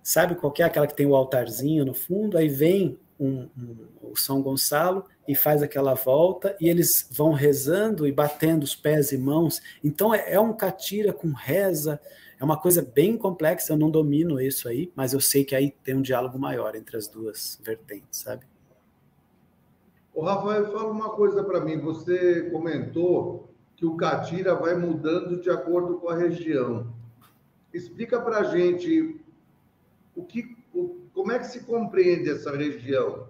[0.03, 2.37] Sabe qual é aquela que tem o altarzinho no fundo?
[2.37, 8.07] Aí vem um, um, o São Gonçalo e faz aquela volta e eles vão rezando
[8.07, 9.61] e batendo os pés e mãos.
[9.83, 11.99] Então é, é um catira com reza,
[12.39, 15.71] é uma coisa bem complexa, eu não domino isso aí, mas eu sei que aí
[15.83, 18.45] tem um diálogo maior entre as duas vertentes, sabe?
[20.13, 21.79] O Rafael, fala uma coisa para mim.
[21.79, 26.93] Você comentou que o catira vai mudando de acordo com a região.
[27.73, 29.19] Explica para a gente
[30.15, 33.27] o que, o, como é que se compreende essa região?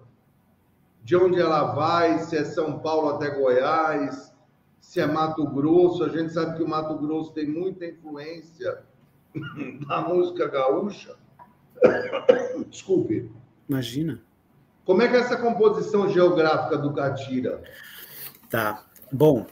[1.02, 2.20] De onde ela vai?
[2.20, 4.32] Se é São Paulo até Goiás?
[4.80, 6.04] Se é Mato Grosso?
[6.04, 8.88] A gente sabe que o Mato Grosso tem muita influência
[9.86, 11.16] da música gaúcha.
[12.68, 13.30] Desculpe.
[13.68, 14.20] Imagina.
[14.84, 17.62] Como é que é essa composição geográfica do Catira?
[18.48, 18.84] Tá.
[19.12, 19.46] Bom,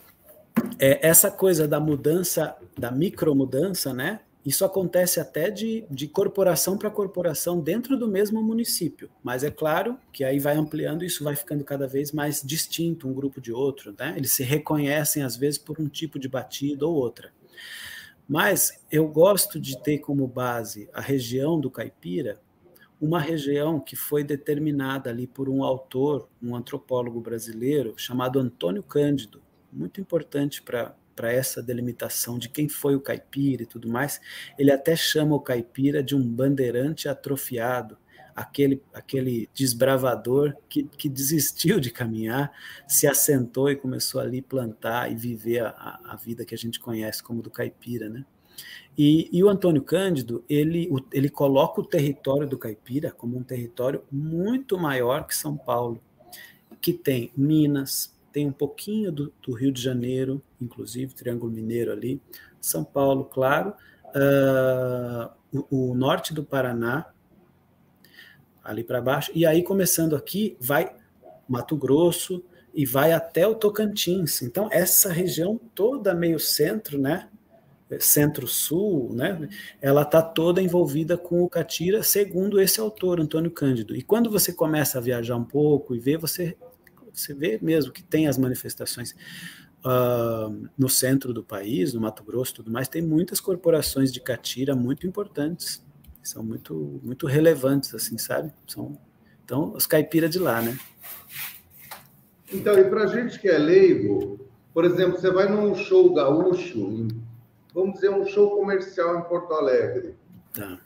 [0.78, 4.20] é, essa coisa da mudança, da micromudança, né?
[4.44, 9.10] Isso acontece até de, de corporação para corporação dentro do mesmo município.
[9.22, 13.12] Mas é claro que aí vai ampliando, isso vai ficando cada vez mais distinto um
[13.12, 14.14] grupo de outro, né?
[14.16, 17.30] Eles se reconhecem, às vezes, por um tipo de batida ou outra.
[18.28, 22.38] Mas eu gosto de ter como base a região do caipira,
[23.00, 29.40] uma região que foi determinada ali por um autor, um antropólogo brasileiro chamado Antônio Cândido,
[29.72, 34.20] muito importante para para essa delimitação de quem foi o caipira e tudo mais,
[34.56, 37.98] ele até chama o caipira de um bandeirante atrofiado,
[38.38, 42.52] aquele, aquele desbravador que, que desistiu de caminhar,
[42.86, 47.20] se assentou e começou ali plantar e viver a, a vida que a gente conhece
[47.20, 48.24] como do caipira, né?
[48.96, 54.02] E, e, o Antônio Cândido, ele, ele coloca o território do caipira como um território
[54.10, 56.00] muito maior que São Paulo,
[56.80, 62.20] que tem Minas, tem um pouquinho do, do Rio de Janeiro, inclusive, Triângulo Mineiro ali,
[62.60, 63.74] São Paulo, claro,
[64.06, 65.30] uh,
[65.70, 67.06] o, o norte do Paraná,
[68.68, 70.94] ali para baixo, e aí começando aqui, vai
[71.48, 72.44] Mato Grosso
[72.74, 74.42] e vai até o Tocantins.
[74.42, 77.28] Então, essa região toda meio centro, né?
[77.98, 79.48] Centro-Sul, né?
[79.80, 83.96] Ela está toda envolvida com o Catira, segundo esse autor, Antônio Cândido.
[83.96, 86.54] E quando você começa a viajar um pouco e ver, você,
[87.10, 89.14] você vê mesmo que tem as manifestações
[89.78, 94.76] uh, no centro do país, no Mato Grosso tudo mais, tem muitas corporações de Catira
[94.76, 95.82] muito importantes
[96.28, 98.98] são muito muito relevantes assim sabe são
[99.44, 100.78] Então, os caipiras de lá, né?
[102.52, 104.38] Então, e para gente que é leigo,
[104.74, 107.08] por exemplo, você vai num show gaúcho,
[107.74, 110.14] vamos dizer um show comercial em Porto Alegre.
[110.52, 110.78] Tá.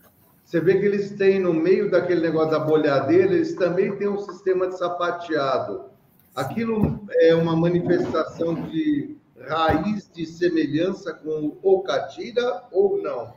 [0.45, 4.19] Você vê que eles têm no meio daquele negócio da bolhadeira, eles também têm um
[4.19, 5.87] sistema de sapateado.
[6.35, 9.17] Aquilo é uma manifestação de
[9.49, 13.35] raiz de semelhança com o catira ou não?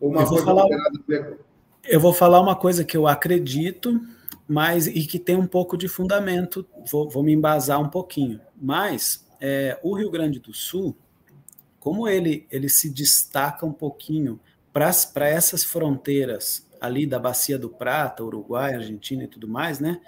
[0.00, 0.66] Uma eu, vou falar,
[1.84, 4.00] eu vou falar uma coisa que eu acredito,
[4.46, 8.40] mas e que tem um pouco de fundamento, vou, vou me embasar um pouquinho.
[8.60, 10.96] Mas é, o Rio Grande do Sul,
[11.80, 14.38] como ele, ele se destaca um pouquinho
[14.72, 20.00] para essas fronteiras ali da Bacia do Prata, Uruguai, Argentina e tudo mais, né?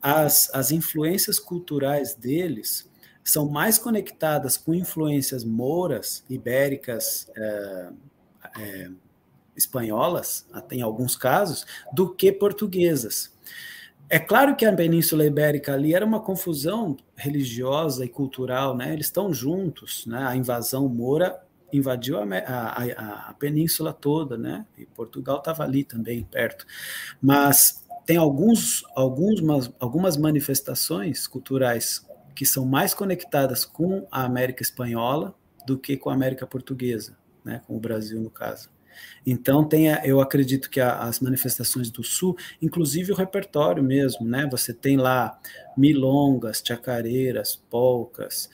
[0.00, 2.88] As, as influências culturais deles
[3.24, 7.88] são mais conectadas com influências mouras, ibéricas, é,
[8.58, 8.90] é,
[9.56, 13.32] espanholas, até em alguns casos, do que portuguesas.
[14.08, 18.92] É claro que a Península Ibérica ali era uma confusão religiosa e cultural, né?
[18.92, 20.22] Eles estão juntos, né?
[20.26, 21.42] A invasão moura
[21.72, 24.66] invadiu a, a, a península toda, né?
[24.76, 26.66] E Portugal estava ali também perto.
[27.22, 29.40] Mas tem alguns, alguns,
[29.80, 35.34] algumas manifestações culturais que são mais conectadas com a América espanhola
[35.66, 37.62] do que com a América portuguesa, né?
[37.66, 38.68] Com o Brasil no caso.
[39.26, 44.48] Então, tem, eu acredito que a, as manifestações do Sul, inclusive o repertório mesmo, né?
[44.50, 45.38] Você tem lá
[45.76, 48.50] milongas, chacareiras, polcas,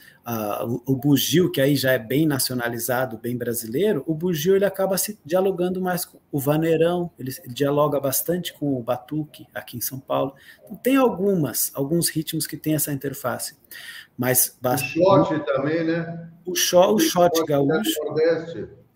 [0.65, 4.97] o, o bugio, que aí já é bem nacionalizado, bem brasileiro, o bugio ele acaba
[4.97, 9.99] se dialogando mais com o vaneirão, ele, dialoga bastante com o batuque aqui em São
[9.99, 10.35] Paulo.
[10.63, 13.57] Então, tem algumas, alguns ritmos que tem essa interface.
[14.17, 16.29] Mas bastante, o shot também, né?
[16.45, 17.99] O, shot, o shot gaúcho.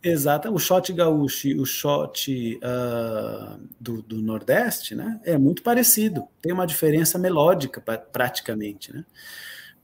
[0.05, 6.27] Exato, o shot gaúcho e o shot uh, do, do, Nordeste, né, é muito parecido,
[6.41, 7.79] tem uma diferença melódica
[8.11, 9.05] praticamente, né,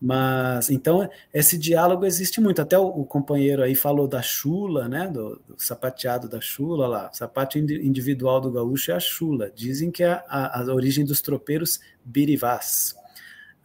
[0.01, 5.07] mas, então, esse diálogo existe muito, até o, o companheiro aí falou da chula, né,
[5.07, 9.89] do, do, sapateado da chula lá, o sapato individual do gaúcho é a chula, dizem
[9.89, 12.93] que é a, a origem dos tropeiros birivás,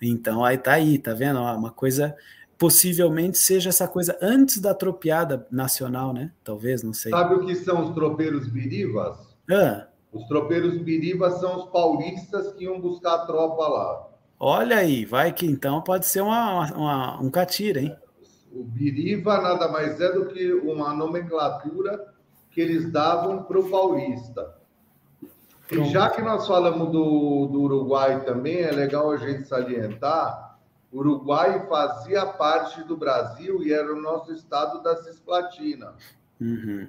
[0.01, 2.15] então aí tá aí, tá vendo, uma coisa
[2.59, 6.31] possivelmente seja essa coisa antes da tropiada nacional, né?
[6.43, 7.11] Talvez, não sei.
[7.11, 9.17] Sabe o que são os tropeiros birivas?
[9.51, 9.87] Ah.
[10.13, 14.09] Os tropeiros birivas são os paulistas que iam buscar a tropa lá.
[14.39, 17.97] Olha aí, vai que então pode ser uma, uma, um catira, hein?
[18.53, 22.13] O biriva nada mais é do que uma nomenclatura
[22.51, 24.55] que eles davam para o paulista.
[25.67, 25.89] Pronto.
[25.89, 30.54] E já que nós falamos do, do Uruguai também, é legal a gente salientar
[30.95, 35.93] o Uruguai fazia parte do Brasil e era o nosso estado da Cisplatina.
[36.41, 36.89] Uhum.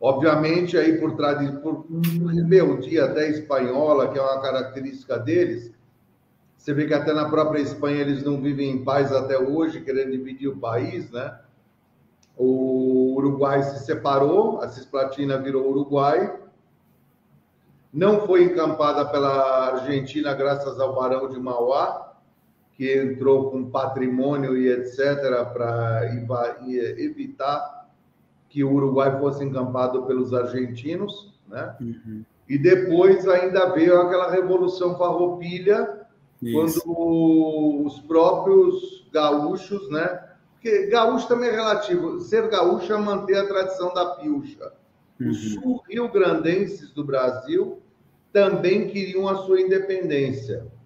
[0.00, 1.16] Obviamente, aí por,
[1.60, 1.84] por
[2.32, 5.72] rebeldia até espanhola, que é uma característica deles,
[6.56, 10.12] você vê que até na própria Espanha eles não vivem em paz até hoje, querendo
[10.12, 11.40] dividir o país, né?
[12.36, 16.38] O Uruguai se separou, a Cisplatina virou Uruguai,
[17.92, 22.07] não foi encampada pela Argentina graças ao Barão de Mauá,
[22.78, 25.20] que entrou com patrimônio e etc.,
[25.52, 26.08] para
[26.96, 27.90] evitar
[28.48, 31.74] que o Uruguai fosse encampado pelos argentinos, né?
[31.80, 32.24] Uhum.
[32.48, 36.06] E depois ainda veio aquela revolução farroupilha,
[36.40, 36.80] Isso.
[36.84, 40.24] quando os próprios gaúchos, né?
[40.52, 42.20] Porque gaúcho também é relativo.
[42.20, 44.72] Ser gaúcho é manter a tradição da pilcha.
[45.20, 45.30] Uhum.
[45.30, 47.82] Os sul-rio-grandenses do Brasil
[48.32, 50.77] também queriam a sua independência.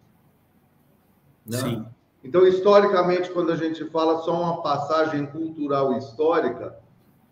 [1.47, 1.59] Né?
[1.59, 1.86] Sim.
[2.24, 6.76] Então, historicamente, quando a gente fala só uma passagem cultural histórica,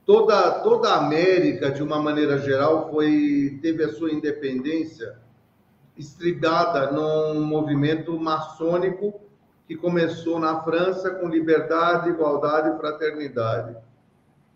[0.04, 5.16] toda, toda a América, de uma maneira geral, foi teve a sua independência
[5.96, 9.20] estribada num movimento maçônico
[9.68, 13.76] que começou na França com liberdade, igualdade e fraternidade.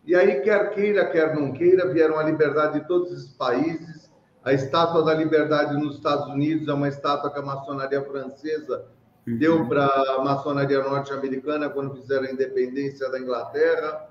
[0.04, 4.10] E aí, quer queira, quer não queira, vieram a liberdade de todos os países.
[4.42, 8.84] A Estátua da Liberdade nos Estados Unidos é uma estátua que a maçonaria francesa.
[9.26, 14.08] Deu para a maçonaria norte-americana quando fizeram a independência da Inglaterra.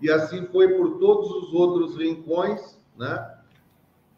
[0.00, 3.30] E assim foi por todos os outros rincões, né?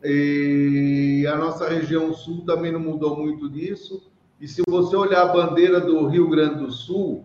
[0.05, 4.11] E a nossa região sul também não mudou muito disso.
[4.41, 7.25] E se você olhar a bandeira do Rio Grande do Sul,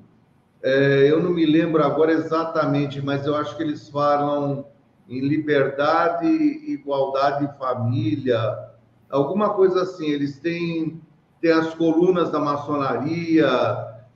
[0.63, 4.65] é, eu não me lembro agora exatamente, mas eu acho que eles falam
[5.09, 8.39] em liberdade, igualdade família,
[9.09, 10.09] alguma coisa assim.
[10.09, 11.01] Eles têm
[11.41, 13.47] tem as colunas da maçonaria,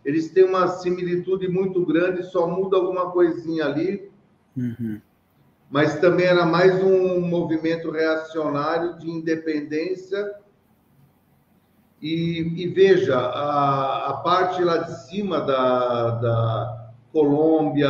[0.05, 4.09] eles têm uma similitude muito grande, só muda alguma coisinha ali.
[4.55, 5.01] Uhum.
[5.69, 10.35] Mas também era mais um movimento reacionário de independência
[12.01, 17.89] E, e veja, a, a, parte lá de cima da, da Colômbia,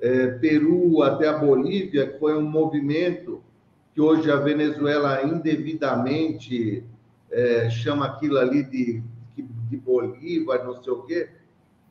[0.00, 3.42] é, Peru até a Bolívia, que foi um movimento
[3.92, 6.84] que hoje a Venezuela indevidamente
[7.36, 9.02] é, chama aquilo ali de,
[9.68, 11.28] de Bolívar, não sei o quê.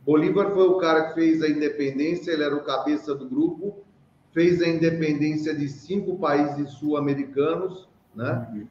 [0.03, 3.83] Bolívar foi o cara que fez a independência, ele era o cabeça do grupo,
[4.33, 8.47] fez a independência de cinco países sul-americanos, né?
[8.51, 8.67] Uhum.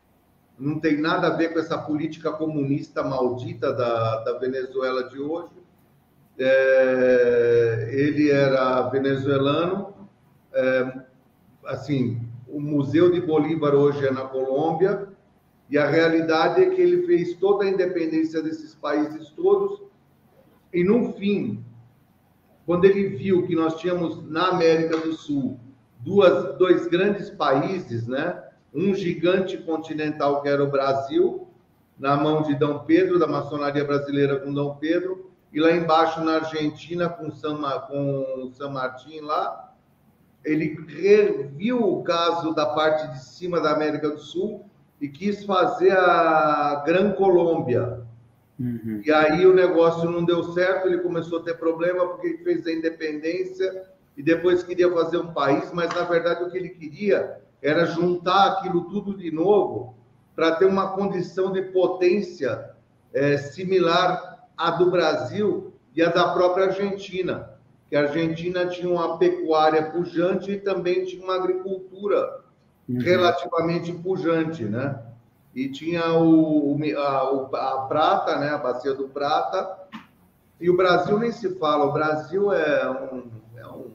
[0.58, 5.50] Não tem nada a ver com essa política comunista maldita da, da Venezuela de hoje.
[6.38, 9.94] É, ele era venezuelano,
[10.52, 10.92] é,
[11.66, 15.13] assim, o Museu de Bolívar hoje é na Colômbia,
[15.74, 19.82] e a realidade é que ele fez toda a independência desses países todos,
[20.72, 21.64] e no fim,
[22.64, 25.58] quando ele viu que nós tínhamos na América do Sul
[25.98, 28.40] duas, dois grandes países, né?
[28.72, 31.48] um gigante continental que era o Brasil,
[31.98, 36.36] na mão de Dom Pedro, da maçonaria brasileira com Dom Pedro, e lá embaixo na
[36.36, 39.74] Argentina com San, com San Martín lá,
[40.44, 44.70] ele reviu o caso da parte de cima da América do Sul
[45.04, 48.00] e quis fazer a Gran Colômbia.
[48.58, 49.02] Uhum.
[49.04, 52.66] E aí o negócio não deu certo, ele começou a ter problema porque ele fez
[52.66, 53.82] a independência
[54.16, 58.52] e depois queria fazer um país, mas na verdade o que ele queria era juntar
[58.52, 59.94] aquilo tudo de novo
[60.34, 62.70] para ter uma condição de potência
[63.12, 67.50] é, similar à do Brasil e à da própria Argentina,
[67.90, 72.43] que a Argentina tinha uma pecuária pujante e também tinha uma agricultura
[72.88, 73.00] uhum.
[73.00, 75.00] relativamente pujante, né?
[75.54, 78.50] E tinha o, a, a prata, né?
[78.50, 79.78] A bacia do prata.
[80.60, 81.86] E o Brasil nem se fala.
[81.86, 83.90] O Brasil é um, é um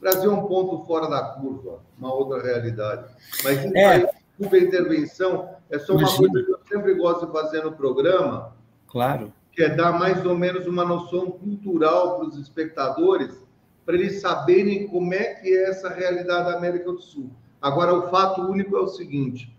[0.00, 3.04] Brasil é um ponto fora da curva, uma outra realidade.
[3.44, 3.84] Mas isso é.
[3.84, 4.08] aí,
[4.40, 6.28] intervenção, é só uma Imagina.
[6.28, 8.56] coisa que eu sempre gosto de fazer no programa.
[8.88, 9.32] Claro.
[9.52, 13.44] Que é dar mais ou menos uma noção cultural para os espectadores,
[13.84, 17.30] para eles saberem como é que é essa realidade da América do Sul.
[17.60, 19.54] Agora, o fato único é o seguinte: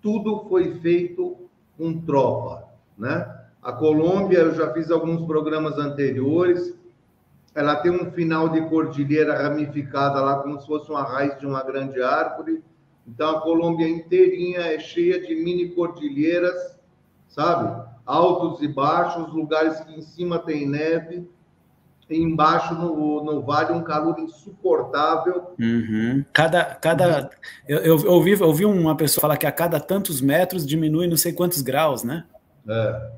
[0.00, 1.36] tudo foi feito
[1.76, 3.42] com tropa, né?
[3.62, 6.78] A Colômbia, eu já fiz alguns programas anteriores,
[7.54, 11.62] ela tem um final de cordilheira ramificada lá, como se fosse uma raiz de uma
[11.62, 12.62] grande árvore.
[13.06, 16.78] Então, a Colômbia inteirinha é cheia de mini cordilheiras,
[17.28, 17.88] sabe?
[18.04, 21.26] Altos e baixos, lugares que em cima tem neve,
[22.10, 25.54] embaixo no, no vale um calor insuportável.
[25.58, 26.24] Uhum.
[26.32, 27.30] Cada, cada
[27.66, 31.16] eu, eu, ouvi, eu ouvi uma pessoa falar que a cada tantos metros diminui não
[31.16, 32.24] sei quantos graus, né?
[32.68, 33.10] É.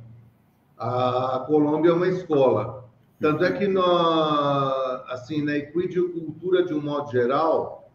[0.79, 2.85] A, a Colômbia é uma escola.
[3.21, 7.91] Tanto é que na, assim, na equidicultura, de um modo geral,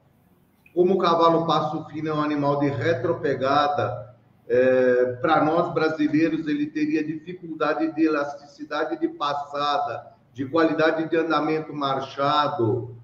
[0.74, 4.16] como o cavalo passo fino é um animal de retropegada,
[4.48, 11.74] é, para nós brasileiros ele teria dificuldade de elasticidade de passada, de qualidade de andamento
[11.74, 12.96] marchado.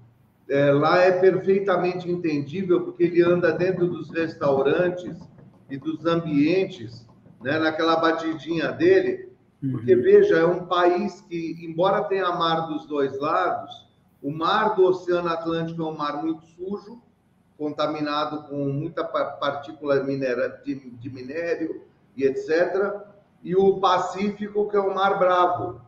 [0.48, 5.18] É, lá é perfeitamente entendível, porque ele anda dentro dos restaurantes
[5.68, 7.06] e dos ambientes,
[7.42, 9.28] né, naquela batidinha dele.
[9.60, 10.02] Porque, uhum.
[10.02, 13.88] veja, é um país que, embora tenha mar dos dois lados,
[14.22, 17.02] o mar do Oceano Atlântico é um mar muito sujo,
[17.58, 21.82] contaminado com muita partícula de, minério
[22.16, 23.02] e etc.
[23.42, 25.80] E o Pacífico, que é o mar bravo,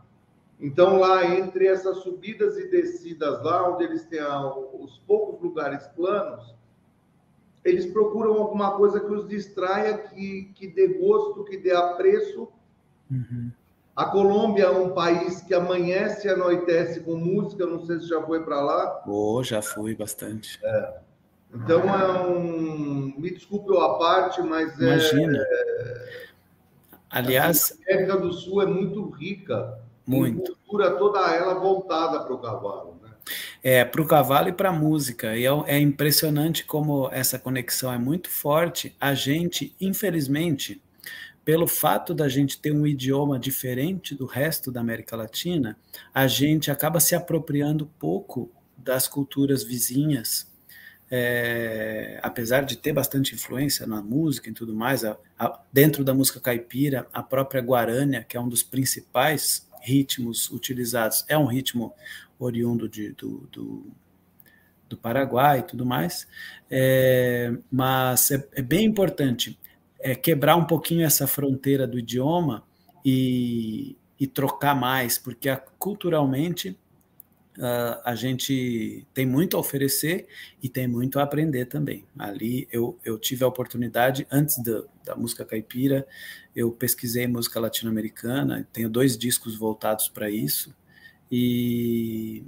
[0.61, 4.21] então, lá entre essas subidas e descidas, lá onde eles têm
[4.75, 6.55] os poucos lugares planos,
[7.65, 12.49] eles procuram alguma coisa que os distraia, que, que dê gosto, que dê apreço.
[13.11, 13.51] Uhum.
[13.97, 18.23] A Colômbia é um país que amanhece e anoitece com música, não sei se já
[18.23, 19.03] foi para lá.
[19.07, 20.59] Oh, já fui bastante.
[20.63, 20.99] É.
[21.55, 23.15] Então, é um.
[23.19, 25.39] Me desculpe a parte, mas Imagina.
[25.39, 25.43] é.
[25.43, 25.47] Imagina.
[27.11, 27.79] Aliás.
[27.89, 30.57] A América do Sul é muito rica muito.
[30.57, 33.01] cultura toda ela voltada para o cavalo.
[33.03, 33.11] Né?
[33.63, 35.37] É, para o cavalo e para a música.
[35.37, 38.95] E é, é impressionante como essa conexão é muito forte.
[39.01, 40.83] A gente, infelizmente,
[41.45, 45.77] pelo fato da gente ter um idioma diferente do resto da América Latina,
[46.13, 50.51] a gente acaba se apropriando pouco das culturas vizinhas,
[51.11, 56.15] é, apesar de ter bastante influência na música e tudo mais, a, a, dentro da
[56.15, 61.25] música caipira, a própria guarânia, que é um dos principais ritmos utilizados.
[61.29, 61.95] É um ritmo
[62.39, 63.87] oriundo de, do, do,
[64.89, 66.27] do Paraguai e tudo mais,
[66.71, 69.59] é, mas é, é, bem importante
[70.01, 72.65] é, quebrar um pouquinho essa fronteira do idioma
[73.05, 76.79] e, e trocar mais, porque a, culturalmente
[77.61, 80.27] uh, a gente tem muito a oferecer
[80.63, 82.05] e tem muito a aprender também.
[82.19, 86.07] Ali eu, eu tive a oportunidade, antes da, da música caipira,
[86.57, 90.75] eu pesquisei música latino-americana, tenho dois discos voltados para isso,
[91.31, 92.43] e,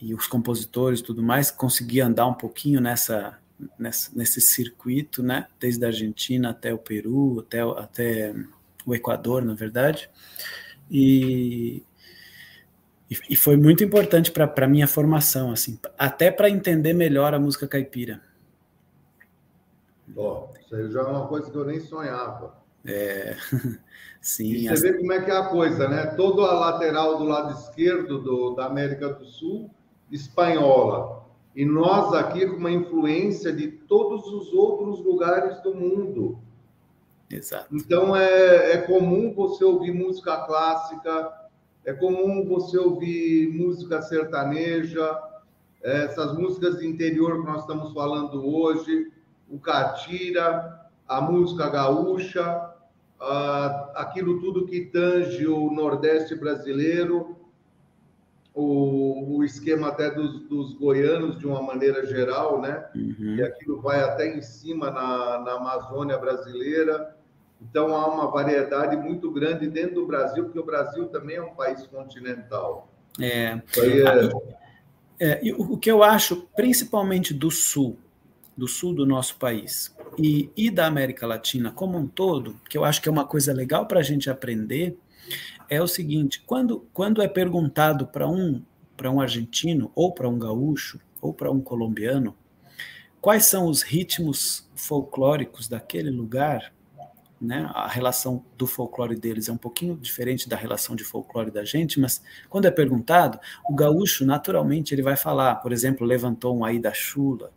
[0.00, 3.38] e os compositores tudo mais, consegui andar um pouquinho nessa,
[3.78, 5.46] nessa, nesse circuito, né?
[5.58, 8.34] desde a Argentina até o Peru, até, até
[8.86, 10.08] o Equador, na verdade,
[10.90, 11.82] e
[13.10, 17.66] e, foi muito importante para a minha formação, assim, até para entender melhor a música
[17.66, 18.20] caipira.
[20.06, 22.54] Bom, isso aí já é uma coisa que eu nem sonhava.
[22.84, 23.34] É,
[24.20, 24.52] sim.
[24.52, 24.82] E você as...
[24.82, 26.06] vê como é que é a coisa, né?
[26.16, 29.70] Toda a lateral do lado esquerdo do, da América do Sul,
[30.10, 31.26] espanhola.
[31.56, 36.38] E nós aqui com uma influência de todos os outros lugares do mundo.
[37.30, 37.74] Exato.
[37.74, 41.47] Então é, é comum você ouvir música clássica,
[41.84, 45.18] é comum você ouvir música sertaneja,
[45.82, 49.10] essas músicas de interior que nós estamos falando hoje,
[49.48, 52.74] o catira, a música gaúcha,
[53.94, 57.36] aquilo tudo que tange o Nordeste brasileiro,
[58.54, 62.88] o, o esquema até dos, dos, goianos de uma maneira geral, né?
[62.94, 63.36] Uhum.
[63.36, 67.16] E aquilo vai até em cima na, na Amazônia brasileira.
[67.60, 71.54] Então, há uma variedade muito grande dentro do Brasil, porque o Brasil também é um
[71.54, 72.88] país continental.
[73.20, 73.60] É.
[75.18, 75.48] é...
[75.48, 77.98] é o que eu acho, principalmente do Sul,
[78.56, 82.84] do Sul do nosso país, e, e da América Latina como um todo, que eu
[82.84, 84.98] acho que é uma coisa legal para a gente aprender,
[85.68, 88.62] é o seguinte: quando, quando é perguntado para um,
[89.04, 92.36] um argentino, ou para um gaúcho, ou para um colombiano,
[93.20, 96.72] quais são os ritmos folclóricos daquele lugar,
[97.40, 97.70] né?
[97.74, 102.00] A relação do folclore deles é um pouquinho diferente da relação de folclore da gente,
[102.00, 103.38] mas quando é perguntado,
[103.68, 107.52] o gaúcho naturalmente ele vai falar, por exemplo, levantou um aí da chula,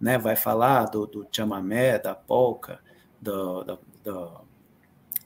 [0.00, 0.16] né?
[0.18, 2.80] Vai falar do, do chamamé, da polca,
[3.20, 3.78] do, do,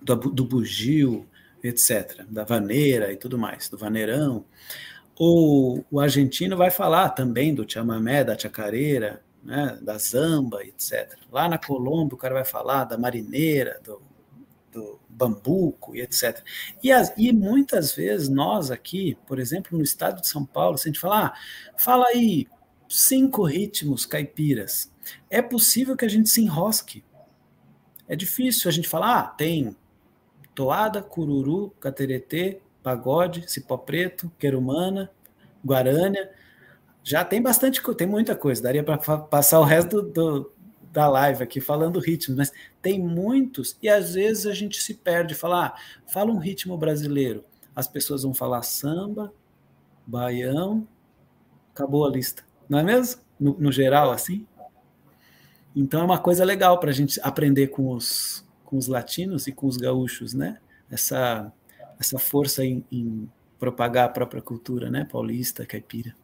[0.01, 1.27] do, do bugio,
[1.63, 4.45] etc., da vaneira e tudo mais, do vaneirão.
[5.19, 11.19] O, o argentino vai falar também do chamamé, da chacareira, né, da zamba, etc.
[11.31, 14.01] Lá na Colômbia, o cara vai falar da marineira, do,
[14.71, 16.43] do bambuco e etc.
[16.83, 20.89] E, as, e, muitas vezes nós aqui, por exemplo, no estado de São Paulo, se
[20.89, 22.47] a gente falar, ah, fala aí
[22.89, 24.91] cinco ritmos caipiras,
[25.29, 27.05] é possível que a gente se enrosque.
[28.09, 29.77] É difícil a gente falar, ah, tem
[30.55, 35.11] toada, cururu, cateretê, pagode, cipó preto, querumana,
[35.65, 36.31] guarânia,
[37.05, 38.63] já tem bastante, tem muita coisa.
[38.63, 40.53] Daria para passar o resto do, do,
[40.93, 45.35] da live aqui falando ritmo, mas tem muitos e às vezes a gente se perde.
[45.35, 47.45] Falar, ah, fala um ritmo brasileiro.
[47.75, 49.33] As pessoas vão falar samba,
[50.07, 50.87] baião,
[51.75, 52.45] acabou a lista.
[52.69, 53.21] Não é mesmo?
[53.41, 54.47] No, no geral, assim.
[55.75, 59.53] Então é uma coisa legal para a gente aprender com os, com os latinos e
[59.53, 60.59] com os gaúchos, né?
[60.91, 61.51] Essa,
[61.99, 65.05] essa força em, em propagar a própria cultura, né?
[65.11, 66.15] Paulista, caipira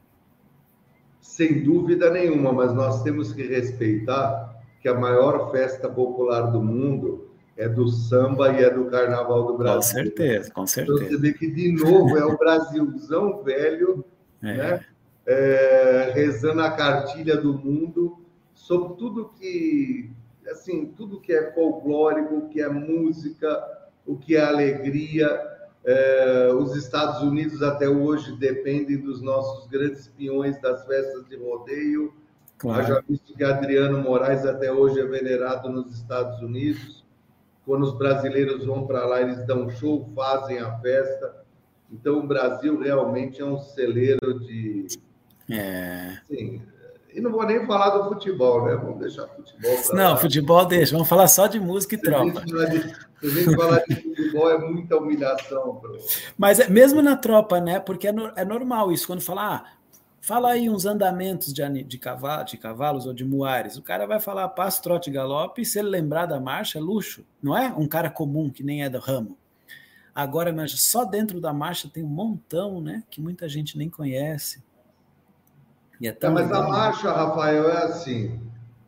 [1.20, 7.28] sem dúvida nenhuma, mas nós temos que respeitar que a maior festa popular do mundo
[7.56, 9.80] é do samba e é do carnaval do Brasil.
[9.80, 10.98] Com certeza, com certeza.
[10.98, 14.04] Então, você vê que, de novo, é o Brasilzão velho,
[14.42, 14.56] é.
[14.56, 14.84] né?
[15.26, 18.24] É, rezando a cartilha do mundo
[18.54, 20.10] sobre tudo que,
[20.50, 23.62] assim, tudo que é folclórico, o que é música,
[24.06, 25.28] o que é alegria,
[25.90, 32.12] é, os Estados Unidos até hoje dependem dos nossos grandes peões das festas de rodeio.
[32.58, 32.86] Claro.
[32.86, 37.02] já visto que Adriano Moraes até hoje é venerado nos Estados Unidos.
[37.64, 41.42] Quando os brasileiros vão para lá, eles dão show, fazem a festa.
[41.90, 44.88] Então, o Brasil realmente é um celeiro de.
[45.50, 46.18] É.
[46.26, 46.60] Sim,
[47.14, 48.76] e não vou nem falar do futebol, né?
[48.76, 49.74] Vamos deixar futebol.
[49.94, 50.16] Não, lá.
[50.18, 50.92] futebol deixa.
[50.92, 52.42] Vamos falar só de música e tropa.
[52.46, 55.76] Se a gente falar de futebol, é muita humilhação.
[55.76, 55.98] Pro...
[56.36, 57.80] Mas é, mesmo na tropa, né?
[57.80, 59.06] Porque é, no, é normal isso.
[59.06, 59.78] Quando falar, ah,
[60.20, 63.76] fala aí uns andamentos de, de, cavalo, de cavalos ou de muares.
[63.76, 65.62] O cara vai falar passo, trote, galope.
[65.62, 67.24] E se ele lembrar da marcha, é luxo.
[67.42, 69.36] Não é um cara comum que nem é do ramo.
[70.14, 73.04] Agora, mas só dentro da marcha tem um montão, né?
[73.08, 74.62] Que muita gente nem conhece.
[76.02, 78.40] É é, mas a marcha, Rafael, é assim: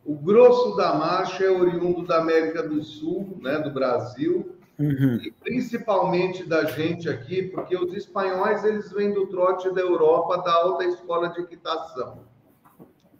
[0.05, 5.19] o grosso da marcha é oriundo da América do Sul, né, do Brasil, uhum.
[5.21, 10.53] e principalmente da gente aqui, porque os espanhóis eles vêm do trote da Europa, da
[10.53, 12.19] alta escola de equitação.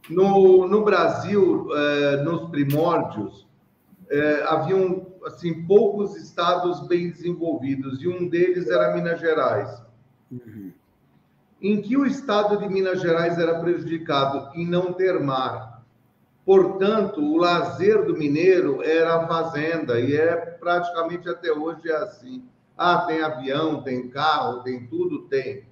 [0.10, 3.48] No, no Brasil, eh, nos primórdios,
[4.10, 9.82] eh, haviam assim poucos estados bem desenvolvidos e um deles era Minas Gerais.
[10.32, 10.72] Uhum.
[11.62, 15.71] em que o estado de Minas Gerais era prejudicado em não ter mar.
[16.46, 22.44] Portanto, o lazer do mineiro era a fazenda, e é praticamente até hoje é assim.
[22.78, 25.66] Ah, tem avião, tem carro, tem tudo, tem.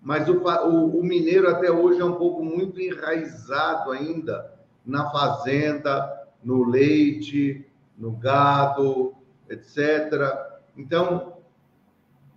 [0.00, 4.50] Mas o, o, o mineiro até hoje é um pouco muito enraizado ainda
[4.84, 7.66] na fazenda, no leite,
[7.98, 9.14] no gado,
[9.50, 10.58] etc.
[10.74, 11.34] Então,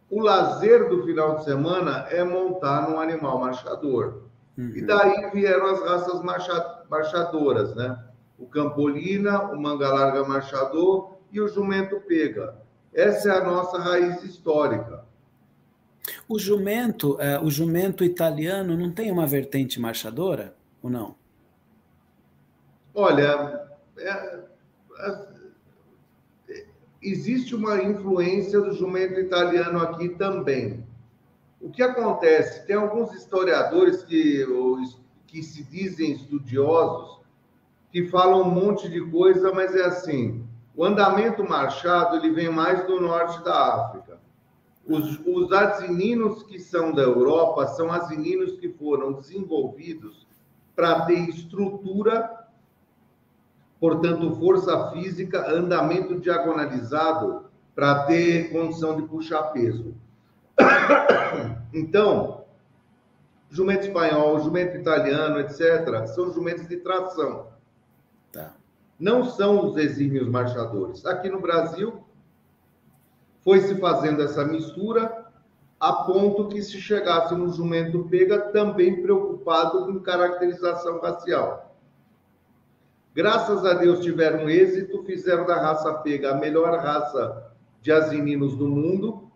[0.10, 4.24] o lazer do final de semana é montar num animal marchador.
[4.58, 4.72] Uhum.
[4.76, 6.22] E daí vieram as raças
[6.90, 7.98] marchadoras, né?
[8.38, 12.56] O campolina, o manga larga marchador e o jumento pega.
[12.94, 15.04] Essa é a nossa raiz histórica.
[16.28, 21.16] O jumento, é, o jumento italiano não tem uma vertente marchadora ou não?
[22.94, 23.68] Olha,
[23.98, 24.40] é,
[25.00, 26.66] é,
[27.02, 30.86] existe uma influência do jumento italiano aqui também.
[31.64, 32.68] O que acontece?
[32.68, 34.46] Tem alguns historiadores que,
[35.26, 37.22] que se dizem estudiosos
[37.90, 40.46] que falam um monte de coisa, mas é assim:
[40.76, 44.20] o andamento marchado ele vem mais do norte da África.
[44.86, 50.28] Os, os asininos que são da Europa são asininos que foram desenvolvidos
[50.76, 52.44] para ter estrutura
[53.80, 57.46] portanto, força física, andamento diagonalizado
[57.76, 59.94] para ter condição de puxar peso.
[61.74, 62.46] Então,
[63.50, 67.48] jumento espanhol, jumento italiano, etc., são jumentos de tração.
[68.32, 68.54] Tá.
[69.00, 71.04] Não são os exímios marchadores.
[71.04, 72.04] Aqui no Brasil,
[73.44, 75.24] foi se fazendo essa mistura
[75.80, 81.76] a ponto que se chegasse no jumento pega também preocupado com caracterização racial.
[83.14, 87.52] Graças a Deus tiveram êxito, fizeram da raça pega a melhor raça
[87.82, 89.30] de asininos do mundo.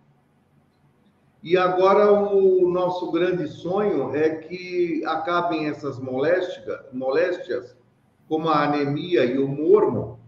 [1.44, 7.76] E agora o nosso grande sonho é que acabem essas moléstias, moléstias
[8.28, 10.20] como a anemia e o mormo,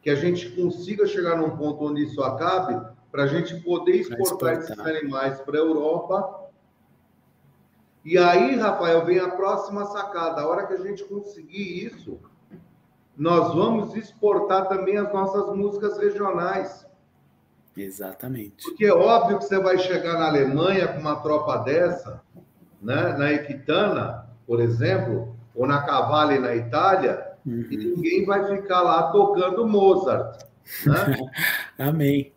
[0.00, 4.54] que a gente consiga chegar num ponto onde isso acabe, para a gente poder exportar,
[4.54, 6.50] exportar esses animais para a Europa.
[8.04, 10.40] E aí, Rafael, vem a próxima sacada.
[10.40, 12.18] A hora que a gente conseguir isso,
[13.16, 16.84] nós vamos exportar também as nossas músicas regionais.
[17.76, 18.64] Exatamente.
[18.64, 22.20] Porque é óbvio que você vai chegar na Alemanha com uma tropa dessa,
[22.80, 23.16] né?
[23.16, 27.66] na Equitana, por exemplo, ou na Cavalli na Itália, uhum.
[27.70, 30.44] e ninguém vai ficar lá tocando Mozart.
[30.86, 31.18] Né?
[31.78, 32.32] Amém.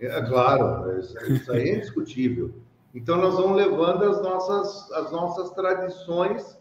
[0.00, 2.52] É claro, isso aí é indiscutível.
[2.92, 6.58] Então nós vamos levando as nossas, as nossas tradições,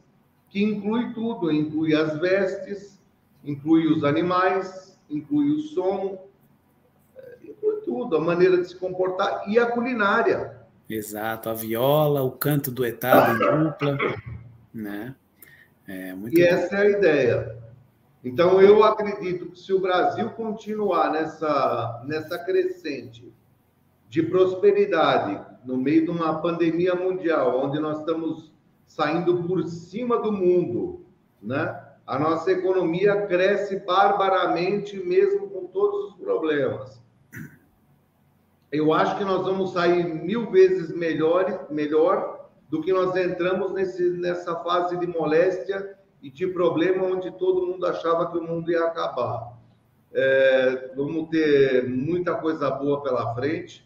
[0.50, 3.00] que inclui tudo, inclui as vestes,
[3.44, 6.28] inclui os animais, inclui o som,
[7.62, 10.60] inclui tudo, a maneira de se comportar e a culinária.
[10.90, 13.98] Exato, a viola, o canto duetado em dupla,
[14.74, 15.16] né?
[15.88, 16.48] É, muito e bom.
[16.48, 17.58] essa é a ideia.
[18.24, 23.32] Então, eu acredito que se o Brasil continuar nessa, nessa crescente
[24.10, 28.52] de prosperidade, no meio de uma pandemia mundial, onde nós estamos
[28.86, 31.06] saindo por cima do mundo,
[31.42, 31.82] né?
[32.06, 37.01] a nossa economia cresce barbaramente, mesmo com todos os problemas.
[38.72, 44.12] Eu acho que nós vamos sair mil vezes melhor, melhor do que nós entramos nesse,
[44.12, 48.86] nessa fase de moléstia e de problema onde todo mundo achava que o mundo ia
[48.86, 49.58] acabar.
[50.14, 53.86] É, vamos ter muita coisa boa pela frente,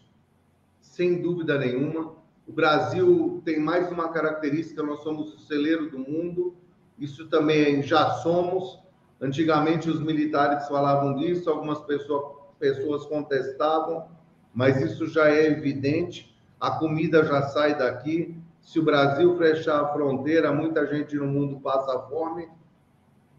[0.80, 2.14] sem dúvida nenhuma.
[2.46, 6.56] O Brasil tem mais uma característica: nós somos o celeiro do mundo
[6.98, 8.80] isso também já somos.
[9.20, 14.08] Antigamente os militares falavam disso, algumas pessoas, pessoas contestavam,
[14.56, 16.34] mas isso já é evidente.
[16.58, 18.34] A comida já sai daqui.
[18.62, 22.48] Se o Brasil fechar a fronteira, muita gente no mundo passa fome,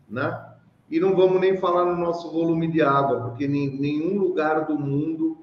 [0.07, 0.45] né?
[0.91, 5.39] E não vamos nem falar no nosso volume de água, porque nenhum lugar do mundo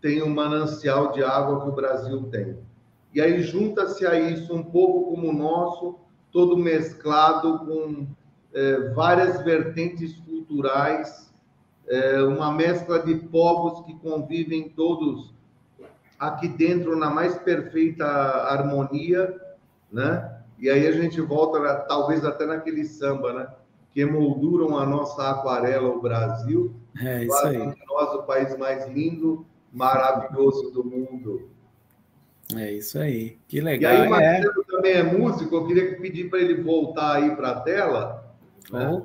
[0.00, 2.56] tem um manancial de água que o Brasil tem.
[3.12, 5.98] E aí junta-se a isso um povo como o nosso,
[6.30, 8.06] todo mesclado com
[8.54, 11.25] é, várias vertentes culturais,
[11.88, 15.34] é, uma mescla de povos que convivem todos
[16.18, 19.38] aqui dentro na mais perfeita harmonia,
[19.90, 20.32] né?
[20.58, 23.48] E aí a gente volta, talvez até naquele samba, né?
[23.92, 26.74] Que emolduram a nossa aquarela, o Brasil.
[26.98, 27.58] É isso aí.
[27.58, 31.50] Nós, o país mais lindo, maravilhoso do mundo.
[32.54, 33.38] É isso aí.
[33.48, 33.92] Que legal.
[33.92, 34.72] E aí, o Marcelo é.
[34.72, 35.54] também é músico.
[35.54, 38.34] Eu queria pedir para ele voltar aí para a tela.
[38.70, 39.02] Né?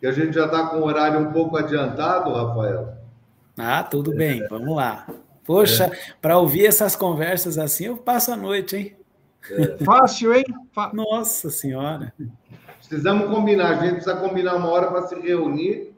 [0.00, 2.94] Que a gente já está com o horário um pouco adiantado, Rafael.
[3.58, 4.46] Ah, tudo bem.
[4.48, 5.06] Vamos lá.
[5.44, 5.98] Poxa, é.
[6.20, 8.96] para ouvir essas conversas assim, eu passo a noite, hein?
[9.50, 9.84] É.
[9.84, 10.44] Fácil, hein?
[10.92, 12.12] Nossa Senhora.
[12.78, 15.94] Precisamos combinar, a gente precisa combinar uma hora para se reunir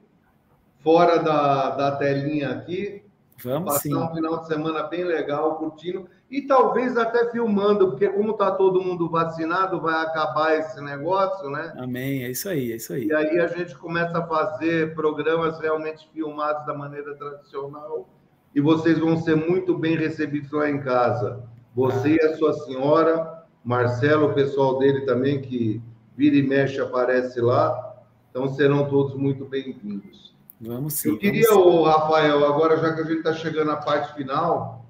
[0.82, 3.02] fora da, da telinha aqui.
[3.44, 3.94] Vamos passar sim.
[3.94, 6.08] um final de semana bem legal, curtindo.
[6.32, 11.74] E talvez até filmando, porque como está todo mundo vacinado, vai acabar esse negócio, né?
[11.76, 13.04] Amém, é isso aí, é isso aí.
[13.04, 18.08] E aí a gente começa a fazer programas realmente filmados da maneira tradicional
[18.54, 21.44] e vocês vão ser muito bem recebidos lá em casa.
[21.74, 25.82] Você e a sua senhora, Marcelo, o pessoal dele também, que
[26.16, 27.94] vira e mexe aparece lá.
[28.30, 30.34] Então serão todos muito bem-vindos.
[30.58, 31.10] Vamos sim.
[31.10, 34.81] Eu queria, vamos Rafael, agora já que a gente está chegando à parte final,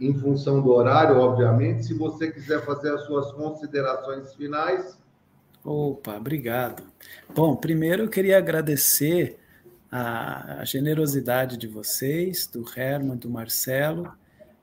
[0.00, 4.98] em função do horário, obviamente, se você quiser fazer as suas considerações finais.
[5.64, 6.82] Opa, obrigado.
[7.34, 9.38] Bom, primeiro eu queria agradecer
[9.90, 14.12] a, generosidade de vocês, do Herman, do Marcelo,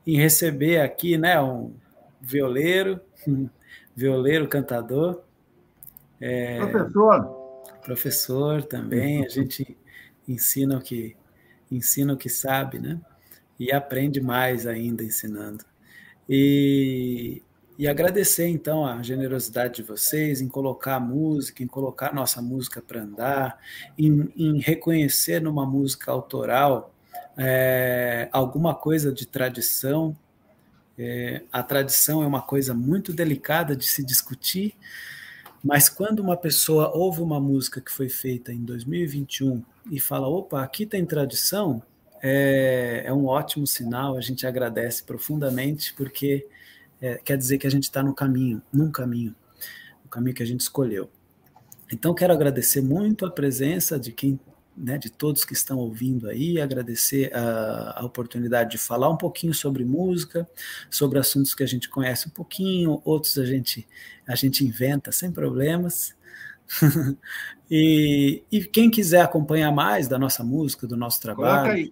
[0.05, 1.73] em receber aqui né, um
[2.21, 3.01] violeiro,
[3.95, 5.21] violeiro cantador.
[6.21, 7.43] É, professor.
[7.83, 9.77] Professor também, a gente
[10.27, 11.17] ensina o que
[11.69, 12.99] ensina o que sabe, né?
[13.59, 15.63] E aprende mais ainda ensinando.
[16.27, 17.41] E
[17.77, 22.81] e agradecer então a generosidade de vocês em colocar a música, em colocar nossa música
[22.81, 23.59] para andar,
[23.97, 26.93] em, em, reconhecer numa música autoral
[27.35, 30.15] é, alguma coisa de tradição.
[30.97, 34.75] É, a tradição é uma coisa muito delicada de se discutir,
[35.63, 40.61] mas quando uma pessoa ouve uma música que foi feita em 2021 e fala: opa,
[40.61, 41.81] aqui tem tradição,
[42.25, 46.47] é, é um ótimo sinal, a gente agradece profundamente, porque
[47.01, 49.35] é, quer dizer que a gente está no caminho, num caminho,
[50.05, 51.09] o caminho que a gente escolheu.
[51.91, 54.39] Então, quero agradecer muito a presença de quem,
[54.75, 59.53] né, de todos que estão ouvindo aí, agradecer a, a, oportunidade de falar um pouquinho
[59.53, 60.49] sobre música,
[60.89, 63.85] sobre assuntos que a gente conhece um pouquinho, outros a gente,
[64.25, 66.15] a gente inventa sem problemas.
[67.69, 71.91] e, e, quem quiser acompanhar mais da nossa música, do nosso trabalho,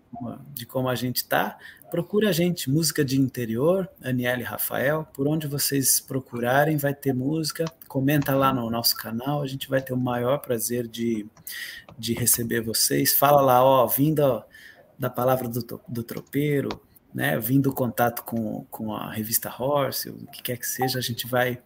[0.53, 1.57] de como a gente está,
[1.89, 7.65] procure a gente, Música de Interior, Aniele Rafael, por onde vocês procurarem vai ter música,
[7.87, 11.27] comenta lá no nosso canal, a gente vai ter o maior prazer de,
[11.97, 14.43] de receber vocês, fala lá, ó, vindo
[14.97, 16.69] da palavra do, do tropeiro,
[17.13, 21.27] né, vindo contato com, com a revista Horse, o que quer que seja, a gente
[21.27, 21.61] vai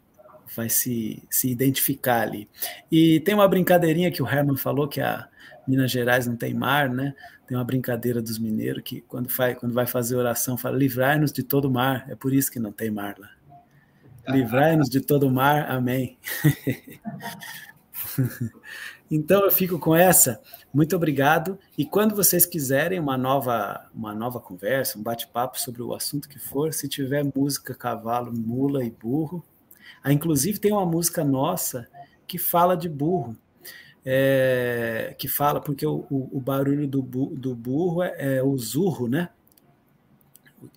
[0.56, 2.48] vai se, se identificar ali.
[2.92, 5.28] E tem uma brincadeirinha que o Herman falou, que a
[5.68, 7.16] Minas Gerais não tem mar, né?
[7.48, 11.44] Tem uma brincadeira dos mineiros que quando, faz, quando vai fazer oração fala livrai-nos de
[11.44, 13.30] todo mar, é por isso que não tem mar lá.
[14.28, 16.18] Livrai-nos de todo mar, amém.
[19.10, 20.42] então eu fico com essa.
[20.74, 21.60] Muito obrigado.
[21.78, 26.40] E quando vocês quiserem uma nova, uma nova conversa, um bate-papo sobre o assunto que
[26.40, 29.46] for, se tiver música, cavalo, mula e burro,
[30.06, 31.88] ah, inclusive, tem uma música nossa
[32.28, 33.36] que fala de burro.
[34.06, 39.08] É, que fala, porque o, o, o barulho do, do burro é, é, o zurro,
[39.08, 39.30] né?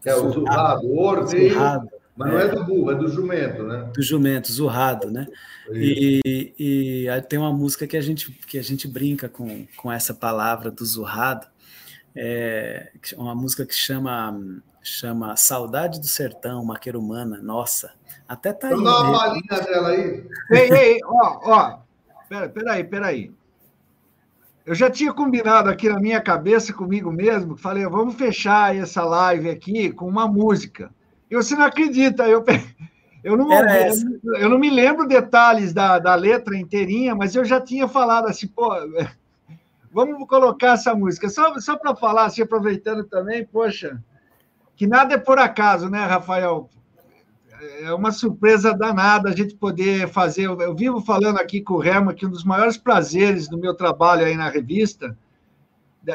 [0.03, 2.45] É o zurrado, o ordeio, zurrado, mas não é.
[2.45, 3.91] é do burro, é do jumento, né?
[3.95, 5.27] Do jumento, zurrado, né?
[5.75, 10.15] E, e, tem uma música que a gente, que a gente brinca com, com essa
[10.15, 11.47] palavra do zurrado,
[12.17, 14.41] é uma música que chama,
[14.89, 17.93] chama Saudade do Sertão, Maqueira Humana, nossa,
[18.28, 18.94] até tá Vamos aí.
[18.94, 20.27] dar uma palhinha dela aí.
[20.51, 21.78] Ei, ei, ó, ó.
[22.28, 23.32] Pera, peraí, peraí.
[24.66, 29.48] Eu já tinha combinado aqui na minha cabeça comigo mesmo, falei, vamos fechar essa live
[29.48, 30.90] aqui com uma música.
[31.31, 32.44] E você não acredita, eu,
[33.24, 37.59] eu, não, eu, eu, não me lembro detalhes da, da letra inteirinha, mas eu já
[37.59, 38.69] tinha falado assim, pô,
[39.90, 41.31] vamos colocar essa música.
[41.31, 43.98] Só, só para falar, assim, aproveitando também, poxa,
[44.79, 46.71] que nada é por acaso, né, Rafael?
[47.83, 50.45] é uma surpresa danada a gente poder fazer.
[50.45, 54.25] Eu vivo falando aqui com o Rema que um dos maiores prazeres do meu trabalho
[54.25, 55.17] aí na revista,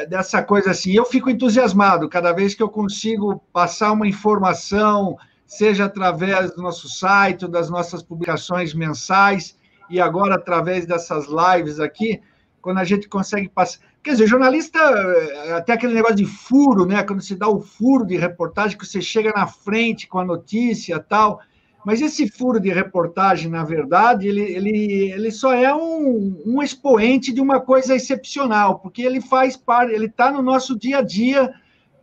[0.09, 5.85] dessa coisa assim, eu fico entusiasmado cada vez que eu consigo passar uma informação, seja
[5.85, 9.57] através do nosso site, das nossas publicações mensais,
[9.89, 12.21] e agora através dessas lives aqui,
[12.61, 13.79] quando a gente consegue passar.
[14.03, 17.01] Quer dizer, jornalista, é, até aquele negócio de furo, né?
[17.03, 20.99] Quando se dá o furo de reportagem, que você chega na frente com a notícia
[20.99, 21.39] tal.
[21.85, 27.31] Mas esse furo de reportagem, na verdade, ele, ele, ele só é um, um expoente
[27.31, 31.53] de uma coisa excepcional, porque ele faz parte, ele está no nosso dia a dia,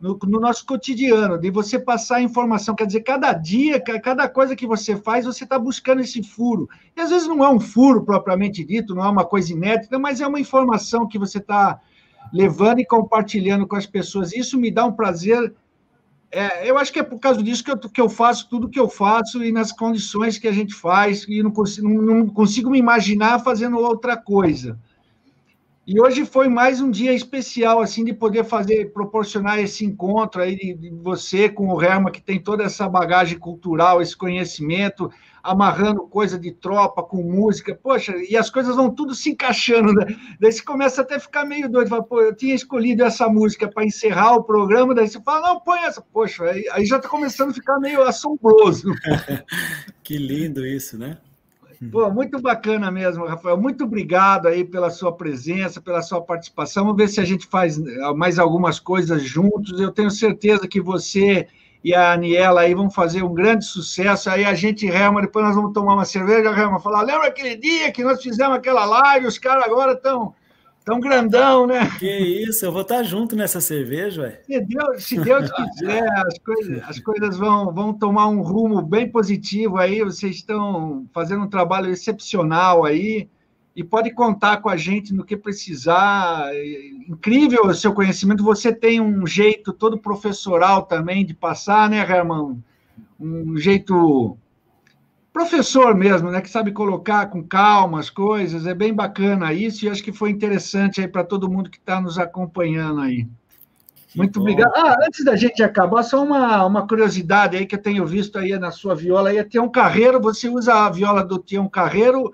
[0.00, 2.74] no, no, nosso cotidiano, de você passar informação.
[2.74, 6.66] Quer dizer, cada dia, cada coisa que você faz, você está buscando esse furo.
[6.96, 10.20] E às vezes não é um furo propriamente dito, não é uma coisa inédita, mas
[10.22, 11.78] é uma informação que você está
[12.32, 14.32] levando e compartilhando com as pessoas.
[14.32, 15.52] Isso me dá um prazer
[16.32, 18.78] É, eu acho que é por causa disso que eu, que eu faço tudo que
[18.78, 22.78] eu faço e nas condições que a gente faz, e não consigo, não, consigo me
[22.78, 24.78] imaginar fazendo outra coisa.
[25.84, 30.54] E hoje foi mais um dia especial, assim, de poder fazer, proporcionar esse encontro aí
[30.54, 35.10] de, de você com o Herman, que tem toda essa bagagem cultural, esse conhecimento,
[35.42, 40.06] amarrando coisa de tropa com música, poxa, e as coisas vão tudo se encaixando, né?
[40.40, 43.68] Daí você começa até a ficar meio doido, fala, pô, eu tinha escolhido essa música
[43.68, 47.08] para encerrar o programa, daí você fala, não, põe essa, poxa, aí, aí já está
[47.08, 48.92] começando a ficar meio assombroso.
[50.02, 51.18] que lindo isso, né?
[51.90, 53.56] Pô, muito bacana mesmo, Rafael.
[53.56, 56.84] Muito obrigado aí pela sua presença, pela sua participação.
[56.84, 57.78] Vamos ver se a gente faz
[58.14, 59.80] mais algumas coisas juntos.
[59.80, 61.48] Eu tenho certeza que você
[61.82, 64.28] e a Aniela aí vão fazer um grande sucesso.
[64.30, 67.90] Aí a gente rema, depois nós vamos tomar uma cerveja, rema, falar, lembra aquele dia
[67.90, 70.34] que nós fizemos aquela live, os caras agora estão
[70.84, 71.90] tão grandão, né?
[71.98, 74.40] Que isso, eu vou estar junto nessa cerveja, ué.
[74.46, 79.08] Se Deus, se Deus quiser, as coisas, as coisas vão, vão tomar um rumo bem
[79.10, 83.28] positivo aí, vocês estão fazendo um trabalho excepcional aí,
[83.74, 86.50] e pode contar com a gente no que precisar.
[87.08, 88.42] Incrível o seu conhecimento.
[88.44, 92.62] Você tem um jeito todo professoral também de passar, né, Herman?
[93.18, 94.36] Um jeito
[95.32, 98.66] professor mesmo, né, que sabe colocar com calma as coisas.
[98.66, 102.00] É bem bacana isso e acho que foi interessante aí para todo mundo que está
[102.00, 103.28] nos acompanhando aí.
[104.14, 104.72] Muito obrigado.
[104.74, 108.58] Ah, antes da gente acabar, só uma, uma curiosidade aí que eu tenho visto aí
[108.58, 109.30] na sua viola.
[109.30, 112.32] Aí é Tião Carreiro, você usa a viola do Tião Carreiro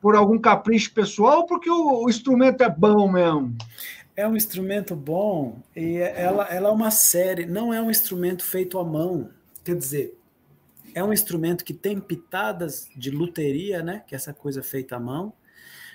[0.00, 3.56] por algum capricho pessoal ou porque o, o, instrumento é bom mesmo?
[4.16, 8.78] É um instrumento bom e ela, ela é uma série, não é um instrumento feito
[8.78, 9.30] à mão.
[9.64, 10.18] Quer dizer,
[10.94, 14.02] é um instrumento que tem pitadas de luteria, né?
[14.06, 15.32] Que é essa coisa feita à mão,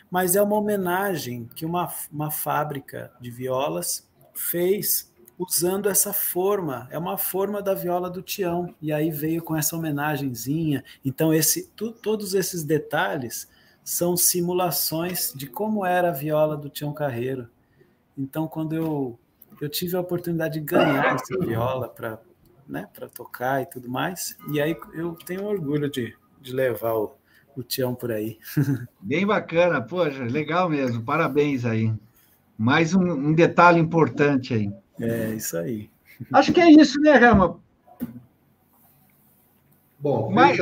[0.10, 6.98] mas é uma homenagem que uma, uma fábrica de violas fez usando essa forma, é
[6.98, 10.84] uma forma da viola do Tião, e aí veio com essa homenagenzinha.
[11.04, 13.48] Então, esse, tu, todos esses detalhes
[13.84, 17.50] são simulações de como era a viola do Tião Carreiro.
[18.18, 19.20] Então, quando eu,
[19.60, 22.20] eu tive a oportunidade de ganhar essa viola para
[22.68, 27.16] né, tocar e tudo mais, e aí eu tenho orgulho de, de levar o,
[27.56, 28.38] o Tião por aí.
[29.02, 31.92] Bem bacana, poxa, legal mesmo, parabéns aí.
[32.58, 34.72] Mais um, um detalhe importante aí.
[35.00, 35.90] É, isso aí.
[36.32, 37.60] Acho que é isso, né, Rama?
[40.00, 40.58] Bom, Mas...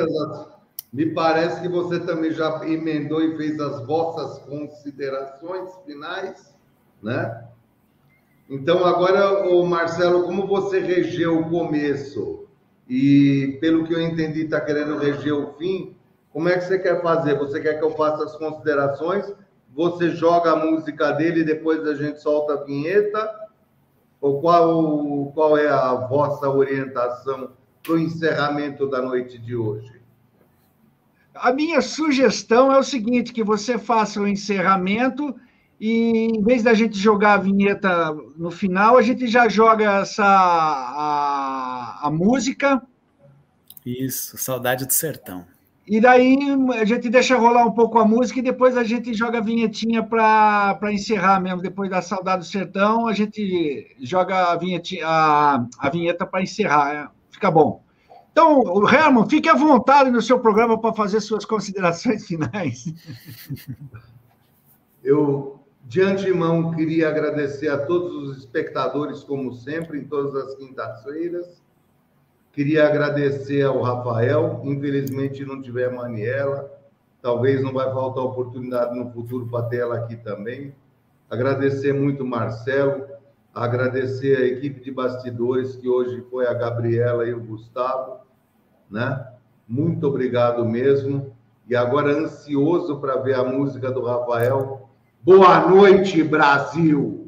[0.91, 6.53] Me parece que você também já emendou e fez as vossas considerações finais,
[7.01, 7.47] né?
[8.49, 12.45] Então, agora, o Marcelo, como você regeu o começo
[12.89, 15.95] e, pelo que eu entendi, está querendo reger o fim,
[16.33, 17.37] como é que você quer fazer?
[17.37, 19.33] Você quer que eu faça as considerações?
[19.73, 23.49] Você joga a música dele e depois a gente solta a vinheta?
[24.19, 27.51] Ou qual, qual é a vossa orientação
[27.81, 30.00] para o encerramento da noite de hoje?
[31.33, 35.35] A minha sugestão é o seguinte: que você faça o encerramento
[35.79, 40.23] e, em vez da gente jogar a vinheta no final, a gente já joga essa
[40.23, 42.81] a, a música.
[43.85, 45.45] Isso, saudade do sertão.
[45.87, 46.37] E daí
[46.79, 50.03] a gente deixa rolar um pouco a música e depois a gente joga a vinhetinha
[50.03, 51.61] para encerrar mesmo.
[51.61, 56.93] Depois da Saudade do Sertão, a gente joga a, vinhetinha, a, a vinheta para encerrar.
[56.93, 57.83] É, fica bom.
[58.31, 62.85] Então, Herman, fique à vontade no seu programa para fazer suas considerações finais.
[65.03, 71.61] Eu, de antemão, queria agradecer a todos os espectadores, como sempre, em todas as quintas-feiras.
[72.53, 76.69] Queria agradecer ao Rafael, infelizmente não tiver Maniela,
[77.21, 80.75] talvez não vai faltar oportunidade no futuro para ter ela aqui também.
[81.29, 83.05] Agradecer muito Marcelo,
[83.53, 88.19] agradecer a equipe de bastidores, que hoje foi a Gabriela e o Gustavo,
[88.89, 89.27] né?
[89.67, 91.35] Muito obrigado mesmo.
[91.67, 94.89] E agora ansioso para ver a música do Rafael.
[95.23, 97.20] Boa noite, Brasil!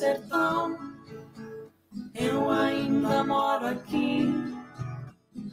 [0.00, 0.78] Sertão.
[2.14, 4.32] Eu ainda moro aqui.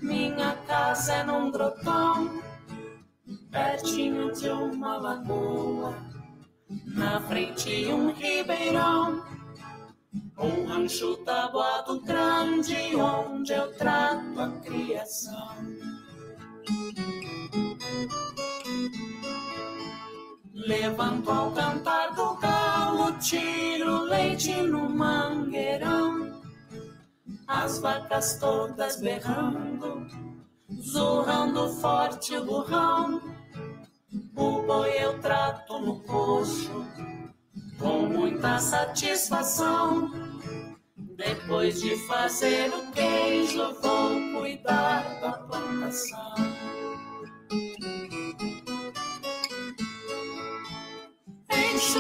[0.02, 2.42] Minha casa é num grotão,
[3.52, 5.94] pertinho de uma lagoa.
[6.96, 9.22] Na frente um ribeirão,
[10.38, 15.58] um rancho tabuado grande onde eu trato a criação.
[20.66, 26.42] Levanto ao cantar do galo, tiro leite no mangueirão.
[27.48, 30.08] As vacas todas berrando,
[30.82, 33.22] zurrando forte o burrão.
[34.36, 36.86] O boi eu trato no coxo,
[37.78, 40.10] com muita satisfação.
[41.16, 46.77] Depois de fazer o queijo, vou cuidar da plantação.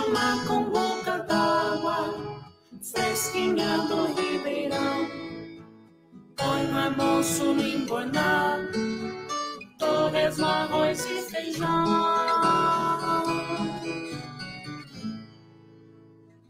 [0.06, 2.14] Uma com boca d'água,
[2.92, 5.08] fresquinha do ribeirão.
[6.36, 8.60] Ponho almoço no embornar,
[9.80, 12.38] torresmo, arroz e feijão.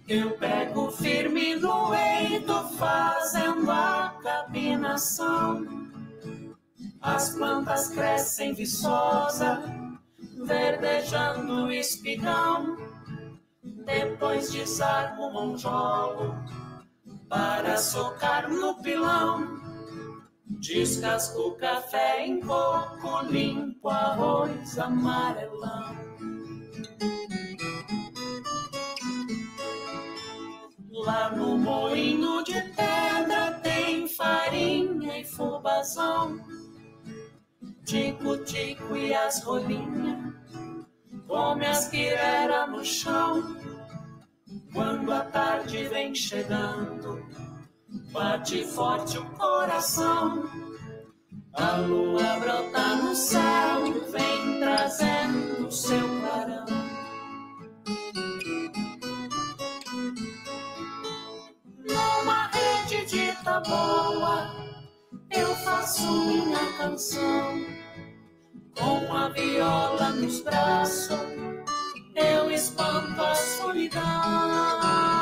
[0.09, 5.65] Eu pego firme no eito, fazendo a cabinação.
[7.01, 9.63] As plantas crescem viçosa,
[10.45, 12.96] verdejando o espigão.
[13.87, 16.35] Depois desarmo o monjolo
[17.29, 19.47] para socar no pilão.
[20.59, 25.95] Descasco o café em coco, limpo arroz amarelão.
[30.91, 36.41] Lá no moinho de pedra tem farinha e fubazão.
[37.85, 40.33] Tico-tico e as rolinhas,
[41.25, 43.76] come as quireras no chão.
[44.77, 47.25] Quando a tarde vem chegando,
[48.11, 50.43] bate forte o coração.
[51.53, 56.65] A lua brota no céu, vem trazendo o seu clarão.
[61.79, 64.47] Numa rede de taboa,
[65.31, 67.65] eu faço minha canção.
[68.77, 71.36] Com a viola nos braços,
[72.17, 75.16] eu espanto a solidão.